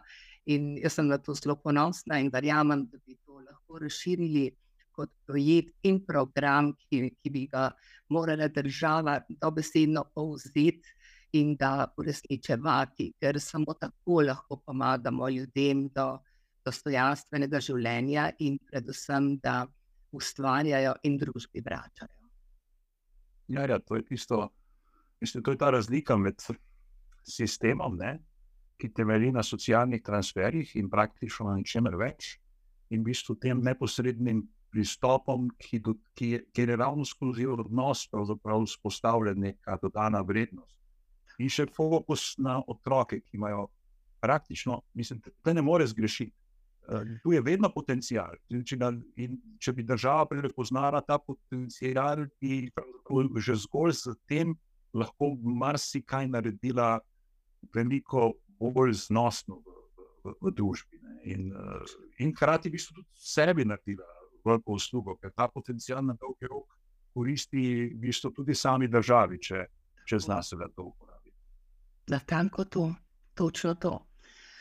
In 0.49 0.73
jaz 0.81 0.97
sem 0.97 1.09
na 1.09 1.19
to 1.21 1.37
zelo 1.37 1.55
ponosna 1.61 2.17
in 2.21 2.33
verjamem, 2.33 2.87
da 2.89 2.97
bi 3.05 3.17
to 3.25 3.43
lahko 3.45 3.81
razširili 3.85 4.49
kot 4.97 5.13
projekt 5.29 5.85
in 5.85 6.01
program, 6.05 6.73
ki, 6.81 7.11
ki 7.21 7.33
bi 7.33 7.45
ga 7.49 7.69
morala 8.09 8.49
država 8.49 9.19
dobesedno 9.29 10.03
povzeti 10.17 10.97
in 11.33 11.55
ga 11.55 11.87
uresničevati, 11.97 13.13
ker 13.19 13.39
samo 13.39 13.73
tako 13.79 14.21
lahko 14.27 14.57
pomagamo 14.65 15.29
ljudem 15.29 15.87
do 15.95 16.07
dostojanstvenega 16.65 17.61
življenja 17.63 18.29
in 18.39 18.57
predvsem, 18.69 19.37
da 19.43 19.65
ustvarjajo 20.11 20.93
in 21.07 21.17
družbi 21.17 21.63
vračajo. 21.65 22.17
Ja, 23.51 23.65
ja, 23.67 23.79
to 23.79 23.95
je 23.95 24.05
tisto, 24.05 24.49
mislim, 25.21 25.43
to 25.43 25.55
je 25.55 25.57
ta 25.57 25.71
razlika 25.71 26.17
med 26.17 26.43
sistemom, 27.27 27.97
ne, 27.99 28.17
ki 28.79 28.91
temelji 28.95 29.31
na 29.31 29.43
socialnih 29.43 30.01
transferjih 30.03 30.75
in 30.75 30.89
praktično 30.89 31.49
na 31.49 31.57
ničemer 31.59 31.95
več, 31.99 32.35
in 32.91 33.01
v 33.01 33.11
bistvu 33.11 33.37
tem 33.39 33.61
neposrednim 33.63 34.43
pristopom, 34.71 35.49
ki, 35.59 35.79
do, 35.83 35.95
ki, 36.15 36.29
je, 36.35 36.43
ki 36.55 36.65
je 36.67 36.77
ravno 36.79 37.05
skozi 37.05 37.47
odnos 37.47 38.07
vzpostavljen 38.11 39.39
neka 39.39 39.77
dodana 39.81 40.21
vrednost. 40.27 40.80
In 41.41 41.49
še 41.49 41.65
fokus 41.73 42.35
na 42.37 42.59
otroke, 42.69 43.21
ki 43.21 43.39
imajo 43.39 43.67
praktično, 44.21 44.81
mislim, 44.93 45.21
da 45.43 45.53
ne 45.53 45.63
more 45.65 45.87
zgrešiti. 45.87 46.33
Eh, 46.89 47.05
tu 47.23 47.31
je 47.31 47.41
vedno 47.41 47.69
potencial. 47.73 48.35
Če, 48.65 48.77
ga, 48.77 48.89
če 49.61 49.73
bi 49.77 49.85
država 49.85 50.25
prepoznala 50.29 51.01
ta 51.05 51.19
potencial, 51.21 52.25
bi 52.41 52.71
že 53.41 53.55
zgolj 53.65 53.93
z 53.99 54.15
tem 54.29 54.55
lahko 54.93 55.35
marsikaj 55.41 56.27
naredila 56.27 56.99
veliko 57.73 58.33
bolj 58.59 58.97
znosno 59.05 59.61
v, 59.61 59.77
v, 60.25 60.35
v 60.41 60.53
družbi. 60.57 61.01
In, 61.31 61.51
eh, 61.53 61.95
in 62.25 62.33
hkrati 62.33 62.73
bi 62.73 62.81
tudi 62.81 63.05
sebi 63.13 63.65
naredila 63.65 64.09
veliko 64.45 64.77
uslugo, 64.77 65.15
ker 65.21 65.33
ta 65.37 65.47
potencial 65.47 66.01
na 66.05 66.17
dolgi 66.17 66.49
rok 66.49 66.81
koristi 67.13 67.91
v 67.93 67.99
bistvu 67.99 68.31
tudi 68.31 68.55
sami 68.55 68.87
državi, 68.87 69.39
če, 69.39 69.65
če 70.07 70.19
zna 70.19 70.41
se 70.43 70.55
to 70.57 70.89
uporabiti. 70.89 71.10
Na 72.07 72.19
tanko 72.19 72.65
to, 72.65 72.93
točno 73.35 73.75
to. 73.75 74.07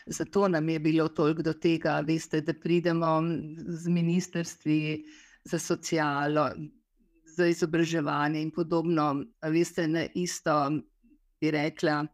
Zato 0.06 0.48
nam 0.48 0.68
je 0.68 0.78
bilo 0.78 1.08
toliko 1.08 1.42
do 1.42 1.52
tega, 1.52 2.00
veste, 2.00 2.40
da 2.40 2.54
pridemo 2.54 3.20
z 3.56 3.88
ministrstvi 3.88 5.04
za 5.44 5.58
socialo, 5.58 6.50
za 7.36 7.46
izobraževanje 7.46 8.42
in 8.42 8.50
podobno. 8.50 9.24
Veste, 9.42 9.88
na 9.88 10.06
isto 10.14 10.70
bi 11.40 11.50
rekla, 11.50 12.04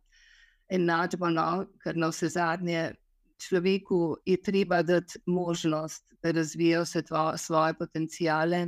enačbo, 0.69 1.31
no, 1.31 1.67
ker 1.83 1.97
na 1.97 2.11
vse 2.11 2.29
zadnje 2.29 2.93
človeku 3.39 4.17
je 4.27 4.37
treba 4.43 4.83
dati 4.83 5.19
možnost, 5.27 6.05
da 6.23 6.31
razvija 6.31 6.83
vse 6.83 7.03
svoje 7.37 7.75
potencijale. 7.79 8.67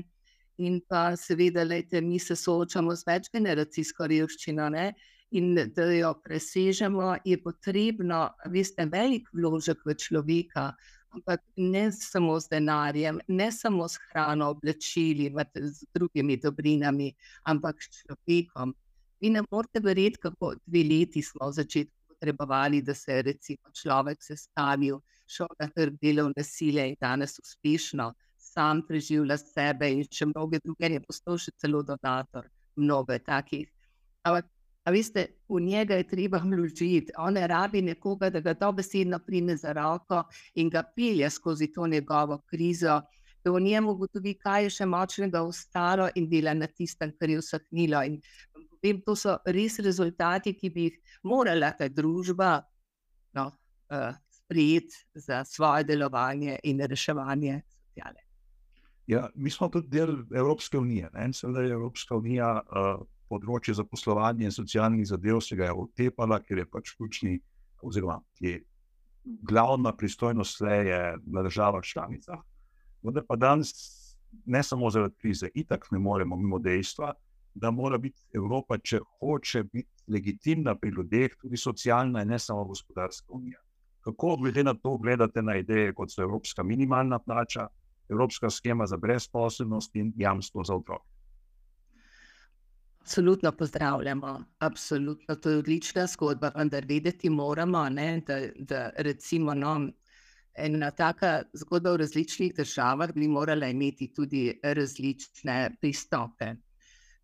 In 0.58 0.80
pa 0.88 1.16
seveda, 1.16 1.62
lejte, 1.64 2.00
mi 2.00 2.18
se 2.18 2.36
soočamo 2.36 2.94
z 2.96 3.06
večgeneracijsko 3.06 4.06
revščino. 4.06 4.68
Ne? 4.68 4.92
In 5.30 5.54
da 5.74 5.84
jo 5.92 6.14
presežemo, 6.24 7.16
je 7.24 7.36
potrebno, 7.42 8.28
veste, 8.48 8.86
velik 8.88 9.28
vložek 9.32 9.84
v 9.84 9.94
človeka, 9.94 10.72
ampak 11.12 11.42
ne 11.56 11.88
samo 11.92 12.38
z 12.40 12.48
denarjem, 12.48 13.20
ne 13.28 13.52
samo 13.52 13.88
s 13.88 13.98
hrano, 14.08 14.50
oblačili, 14.50 15.32
z 15.54 15.84
drugimi 15.94 16.36
dobrinami, 16.36 17.12
ampak 17.44 17.82
s 17.82 18.02
človekom. 18.02 18.74
Vi 19.20 19.30
ne 19.30 19.42
morete 19.50 19.80
verjeti, 19.80 20.20
kako 20.22 20.54
dve 20.66 20.84
leti 20.84 21.22
smo 21.22 21.48
v 21.48 21.52
začetku 21.52 22.14
potrebovali, 22.14 22.82
da 22.82 22.94
se 22.94 23.12
je 23.12 23.34
človek 23.82 24.22
sestavil, 24.22 25.00
šel 25.26 25.48
na 25.60 25.68
trg 25.68 25.98
delovne 26.00 26.44
sile 26.44 26.88
in 26.88 26.96
danes 27.00 27.38
uspešno. 27.38 28.12
Sam 28.38 28.80
preživlja 28.86 29.36
sebe, 29.36 29.90
in 29.92 30.06
še 30.10 30.26
mnoge 30.26 30.60
druge, 30.64 30.88
je 30.88 31.02
postal 31.04 31.36
še 31.38 31.52
celo 31.60 31.82
donator, 31.82 32.48
mnogo 32.76 33.18
takih. 33.18 33.68
Ampak 34.24 34.46
Veste, 34.90 35.26
v 35.48 35.60
njega 35.60 35.94
je 35.98 36.06
treba 36.08 36.38
vložiti, 36.44 37.12
on 37.18 37.34
ne 37.34 37.46
rabi 37.46 37.82
nekoga, 37.82 38.30
da 38.30 38.40
ga 38.40 38.54
dobesedno 38.54 39.18
prime 39.26 39.56
za 39.56 39.72
roko 39.72 40.22
in 40.54 40.70
ga 40.70 40.82
pelje 40.96 41.30
skozi 41.30 41.72
to 41.72 41.86
njegovo 41.86 42.38
krizo, 42.46 43.00
da 43.44 43.50
v 43.50 43.60
njemu 43.60 43.90
ugotovi, 43.90 44.34
kaj 44.34 44.64
je 44.64 44.70
še 44.70 44.86
močnega 44.86 45.42
ostalo 45.42 46.08
in 46.14 46.28
dela 46.28 46.54
na 46.54 46.66
tistem, 46.66 47.12
kar 47.18 47.30
je 47.30 47.40
vsahnilo. 47.40 48.02
In 48.04 48.20
vem, 48.82 49.00
to 49.06 49.16
so 49.16 49.38
res 49.46 49.78
rezultati, 49.78 50.54
ki 50.54 50.70
bi 50.70 50.88
jih 50.88 51.18
morala 51.22 51.72
ta 51.78 51.88
družba 51.88 52.58
no, 53.34 53.50
uh, 53.90 54.14
sprejeti 54.30 55.04
za 55.14 55.44
svoje 55.44 55.84
delovanje 55.84 56.58
in 56.64 56.80
reševanje 56.80 57.60
sociale. 57.66 58.24
Ja, 59.08 59.28
mi 59.34 59.50
smo 59.50 59.68
tudi 59.68 59.88
del 59.88 60.18
Evropske 60.34 60.78
unije. 60.78 61.08
Seveda 61.32 61.62
je 61.62 61.72
Evropska 61.72 62.16
unija. 62.16 62.60
Uh, 62.68 63.06
področje 63.28 63.74
zaposlovanja 63.78 64.48
in 64.48 64.54
socialnih 64.54 65.06
zadev 65.06 65.40
se 65.44 65.56
ga 65.56 65.68
je 65.68 65.76
otepala, 65.84 66.40
ker 66.40 66.62
je 66.62 66.66
pač 66.66 66.94
ključni, 66.96 67.38
oziroma 67.82 68.20
je 68.40 68.58
glavna 69.24 69.92
pristojnost 69.92 70.60
je 70.60 71.16
na 71.26 71.42
državah 71.42 71.84
članicah. 71.84 72.38
Vendar 73.02 73.24
pa 73.28 73.36
danes, 73.36 73.72
ne 74.44 74.62
samo 74.62 74.90
zaradi 74.90 75.14
krize, 75.20 75.48
itak 75.54 75.90
ne 75.90 75.98
moremo 75.98 76.36
mimo 76.36 76.58
dejstva, 76.58 77.12
da 77.54 77.70
mora 77.70 77.98
biti 77.98 78.20
Evropa, 78.34 78.78
če 78.78 79.00
hoče 79.20 79.64
biti 79.72 79.90
legitimna 80.08 80.74
pri 80.78 80.90
ljudeh, 80.90 81.34
tudi 81.40 81.56
socialna 81.56 82.22
in 82.22 82.28
ne 82.28 82.38
samo 82.38 82.64
gospodarska 82.64 83.32
unija. 83.32 83.58
Kako 84.00 84.36
glede 84.36 84.64
na 84.64 84.74
to 84.74 84.96
gledate 84.96 85.42
na 85.42 85.56
ideje, 85.56 85.92
kot 85.94 86.12
so 86.12 86.22
Evropska 86.22 86.62
minimalna 86.62 87.18
plača, 87.18 87.68
Evropska 88.08 88.50
schema 88.50 88.86
za 88.86 88.96
brezposobnost 88.96 89.96
in 89.96 90.12
jamstvo 90.16 90.64
za 90.64 90.74
otroke? 90.74 91.17
Absolutno 93.08 93.52
pozdravljamo, 93.52 94.44
absolutno 94.58 95.34
to 95.34 95.50
je 95.50 95.58
odlična 95.58 96.06
zgodba, 96.06 96.50
vendar 96.56 96.84
vedeti 96.88 97.30
moramo, 97.30 97.88
ne, 97.88 98.20
da, 98.26 98.36
da 98.58 98.90
recimo 98.96 99.54
no, 99.54 99.88
ena 100.54 100.90
taka 100.90 101.30
zgodba 101.54 101.94
v 101.94 102.02
različnih 102.02 102.52
državah 102.56 103.14
bi 103.14 103.28
morala 103.28 103.70
imeti 103.72 104.10
tudi 104.12 104.60
različne 104.62 105.78
pristope. 105.80 106.50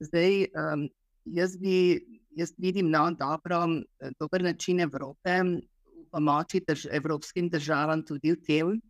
Zdaj, 0.00 0.46
um, 0.56 0.88
jaz, 1.24 1.58
bi, 1.60 2.00
jaz 2.30 2.54
vidim 2.58 2.88
no, 2.90 3.10
dobro, 3.20 3.60
dober 4.18 4.42
način 4.42 4.80
Evrope 4.80 5.36
v 5.42 6.08
pomoči 6.10 6.64
drž 6.64 6.86
evropskim 6.96 7.52
državam 7.52 8.06
tudi 8.08 8.32
v 8.32 8.40
tem, 8.46 8.80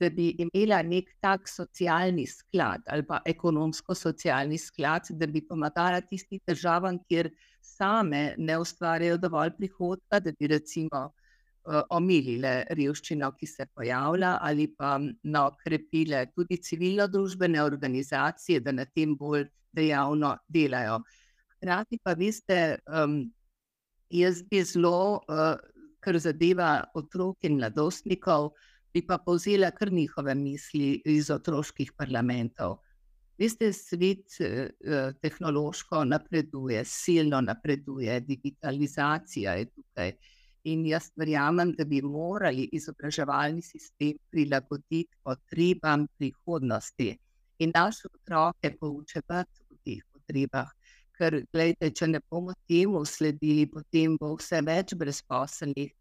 da 0.00 0.10
bi 0.10 0.30
imela 0.38 0.82
nek 0.82 1.10
tak 1.20 1.48
socialni 1.48 2.26
sklad 2.26 2.86
ali 2.86 3.02
pa 3.06 3.20
ekonomsko-socialni 3.26 4.58
sklad, 4.58 5.10
da 5.10 5.26
bi 5.26 5.42
pomagala 5.46 6.00
tistim 6.00 6.40
državam, 6.46 6.98
kjer 7.08 7.30
same 7.62 8.34
ne 8.38 8.58
ustvarjajo 8.58 9.18
dovolj 9.18 9.56
prihodka, 9.58 10.20
da 10.20 10.32
bi 10.38 10.46
recimo 10.54 11.08
omilile 11.90 12.52
revščino, 12.70 13.30
ki 13.36 13.46
se 13.46 13.66
pojavlja, 13.76 14.38
ali 14.42 14.68
pa 14.76 14.96
no, 14.98 15.44
krepile 15.62 16.24
tudi 16.34 16.58
civilno-družbene 16.64 17.62
organizacije, 17.62 18.60
da 18.64 18.72
na 18.72 18.86
tem 18.86 19.14
bolj 19.16 19.48
dejavno 19.76 20.34
delajo. 20.48 21.00
Hkrati 21.56 21.98
pa 22.02 22.14
veste, 22.16 22.78
um, 22.86 23.20
jaz 24.10 24.42
bi 24.48 24.62
zelo, 24.64 25.20
uh, 25.28 25.58
kar 26.00 26.18
zadeva 26.22 26.70
otrok 26.96 27.44
in 27.44 27.58
mladostnikov, 27.58 28.52
bi 28.94 29.02
pa 29.06 29.18
povzela 29.18 29.70
kar 29.70 29.92
njihove 29.92 30.34
misli 30.34 31.02
iz 31.04 31.30
otroških 31.30 31.92
parlamentov. 31.96 32.78
Veste, 33.38 33.72
svet 33.72 34.38
uh, 34.40 35.14
tehnološko 35.22 36.02
napreduje, 36.04 36.82
silno 36.84 37.40
napreduje, 37.40 38.20
digitalizacija 38.20 39.54
je 39.60 39.68
tukaj. 39.70 40.12
In 40.64 40.82
jaz 40.86 41.12
verjamem, 41.16 41.70
da 41.78 41.84
bi 41.84 42.02
morali 42.02 42.68
izobraževalni 42.72 43.62
sistem 43.62 44.18
prilagoditi 44.30 45.16
potrebam 45.22 46.06
prihodnosti 46.18 47.14
in 47.58 47.72
naše 47.74 48.08
otroke 48.14 48.74
poučevati 48.80 49.62
o 49.70 49.78
teh 49.84 50.02
potrebah. 50.12 50.74
Ker, 51.18 51.40
gledajte, 51.52 51.90
če 51.90 52.06
ne 52.06 52.20
bomo 52.30 52.54
temu 52.70 53.04
sledili, 53.06 53.66
potem 53.70 54.14
bo 54.20 54.34
vse 54.36 54.60
več 54.66 54.94
brezposelnih, 54.98 55.94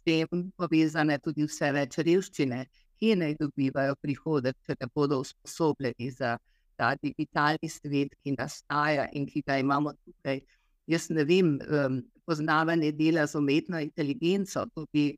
s 0.00 0.04
tem 0.08 0.46
povezane 0.56 1.18
tudi 1.20 1.44
vse 1.44 1.72
več 1.76 1.98
revščine, 2.00 2.64
ki 3.00 3.16
naj 3.20 3.36
dobivajo 3.40 3.96
prihodek, 4.00 4.56
če 4.66 4.76
ne 4.80 4.88
bodo 4.94 5.20
usposobljeni 5.20 6.10
za 6.16 6.38
ta 6.80 6.94
digitalni 6.96 7.68
svet, 7.68 8.16
ki 8.24 8.34
nastaja 8.38 9.06
in 9.12 9.26
ki 9.28 9.44
ga 9.44 9.58
imamo 9.60 9.92
tukaj 10.00 10.40
jaz 10.90 11.08
ne 11.10 11.24
vem, 11.24 11.58
um, 11.70 12.00
poznavanje 12.26 12.92
dela 12.92 13.26
z 13.26 13.38
umetno 13.38 13.80
inteligenco. 13.80 14.64
To, 14.74 14.86
bi, 14.92 15.10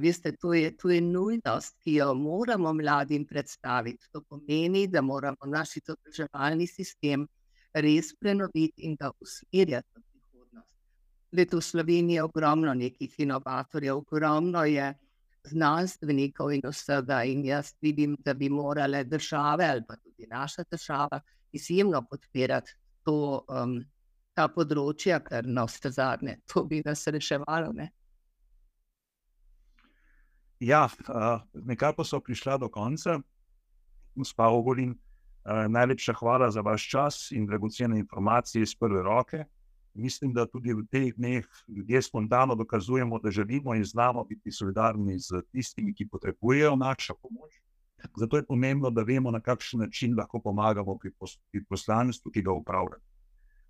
veste, 0.00 0.34
to, 0.40 0.52
je, 0.54 0.72
to 0.76 0.90
je 0.90 1.00
nujnost, 1.00 1.76
ki 1.84 1.98
jo 2.00 2.12
moramo 2.18 2.72
mladim 2.74 3.26
predstaviti. 3.26 4.10
To 4.12 4.22
pomeni, 4.28 4.86
da 4.88 5.02
moramo 5.02 5.48
naš 5.48 5.78
izobraževalni 5.80 6.66
sistem 6.68 7.28
res 7.74 8.12
prenoviti 8.20 8.84
in 8.88 8.98
ga 9.00 9.10
usmerjati 9.20 10.00
v. 10.00 10.03
Leto 11.34 11.58
v 11.58 11.62
Sloveniji 11.66 12.20
je 12.20 12.22
ogromno 12.22 12.74
nekih 12.74 13.14
inovatorjev, 13.20 13.96
ogromno 13.96 14.64
je 14.64 14.92
znanstvenikov 15.50 16.52
in 16.54 16.62
vsega. 16.64 17.24
In 17.24 17.44
jaz 17.44 17.74
vidim, 17.82 18.16
da 18.18 18.34
bi 18.34 18.48
morale 18.48 19.04
države 19.04 19.66
ali 19.70 19.82
pa 19.88 19.96
tudi 19.96 20.26
naša 20.30 20.62
država 20.70 21.20
izjemno 21.52 22.04
podpirati 22.10 22.72
to. 23.04 23.44
Um, 23.48 23.82
ta 24.34 24.48
področja, 24.50 25.20
ker 25.22 25.46
na 25.46 25.64
vse 25.68 25.92
zadnje 25.94 26.38
to 26.50 26.64
bi 26.68 26.82
nas 26.84 27.06
reševalo. 27.06 27.70
Ne? 27.76 27.90
Ja, 30.62 30.86
nekako 31.54 32.06
so 32.06 32.20
prišla 32.24 32.58
do 32.62 32.70
konca, 32.72 33.18
gospa 34.16 34.50
Ogolin. 34.50 34.94
Najlepša 35.44 36.14
hvala 36.16 36.46
za 36.54 36.62
vaš 36.64 36.86
čas 36.88 37.16
in 37.36 37.44
dragocene 37.44 37.98
informacije 38.00 38.64
iz 38.64 38.72
prve 38.80 39.02
roke. 39.04 39.42
Mislim, 39.94 40.32
da 40.34 40.46
tudi 40.46 40.72
v 40.74 40.82
teh 40.90 41.14
dneh 41.14 41.46
ljudje 41.68 42.02
spontano 42.02 42.54
dokazujemo, 42.54 43.18
da 43.18 43.30
želimo 43.30 43.74
in 43.74 43.84
znamo 43.84 44.24
biti 44.24 44.52
solidarni 44.52 45.18
z 45.18 45.42
tistimi, 45.52 45.94
ki 45.94 46.08
potrebujejo 46.08 46.76
našo 46.76 47.14
pomoč. 47.22 47.60
Zato 48.16 48.36
je 48.36 48.46
pomembno, 48.46 48.90
da 48.90 49.02
vemo, 49.02 49.30
na 49.30 49.40
kakšen 49.40 49.80
način 49.80 50.16
lahko 50.18 50.40
pomagamo 50.40 50.98
pri 50.98 51.64
poslanstvu, 51.68 52.30
ki 52.30 52.42
ga 52.42 52.52
upravljamo. 52.52 53.04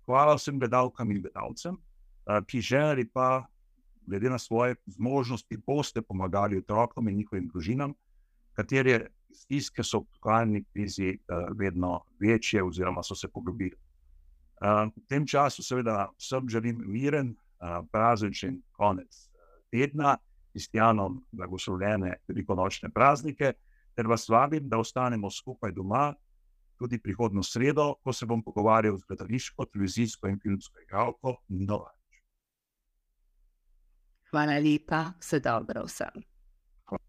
Hvala 0.05 0.35
vsem 0.35 0.59
gledalkam 0.59 1.11
in 1.11 1.21
gledalcem, 1.21 1.77
ki 2.47 2.61
želi 2.61 3.07
pa, 3.09 3.45
glede 4.05 4.29
na 4.29 4.39
svoje 4.39 4.75
zmožnosti, 4.85 5.57
boste 5.57 6.01
pomagali 6.01 6.57
otrokom 6.57 7.09
in 7.09 7.17
njihovim 7.17 7.47
družinam, 7.47 7.93
katere 8.53 9.07
stiske 9.33 9.83
so 9.83 9.99
v 9.99 10.05
aktualni 10.13 10.63
krizi 10.63 11.17
vedno 11.57 12.01
večje, 12.19 12.63
oziroma 12.63 13.03
so 13.03 13.15
se 13.15 13.27
poglobile. 13.27 13.84
V 14.65 15.01
tem 15.09 15.25
času, 15.27 15.63
seveda, 15.63 16.07
vsem 16.17 16.49
želim 16.49 16.81
miren, 16.89 17.35
prazničen 17.91 18.61
konec 18.71 19.29
tedna, 19.71 20.17
kristijanom 20.51 21.25
blagoslovljene 21.31 22.15
velikonočne 22.27 22.89
praznike, 22.89 23.53
ter 23.95 24.07
vas 24.07 24.29
vabim, 24.29 24.69
da 24.69 24.77
ostanemo 24.77 25.31
skupaj 25.31 25.71
doma 25.71 26.13
tudi 26.77 26.99
prihodno 26.99 27.43
sredo, 27.43 27.93
ko 28.03 28.13
se 28.13 28.25
bom 28.25 28.43
pogovarjal 28.43 28.97
z 28.97 29.03
gledališko, 29.07 29.65
televizijsko 29.65 30.27
in 30.27 30.39
filmsko 30.43 30.79
igralko 30.83 31.35
Novač. 31.47 31.95
Hvala 34.31 34.59
lepa, 34.59 35.03
vse 35.19 35.39
dobro 35.39 35.85
vsem. 35.85 36.23
Hvala. 36.85 36.99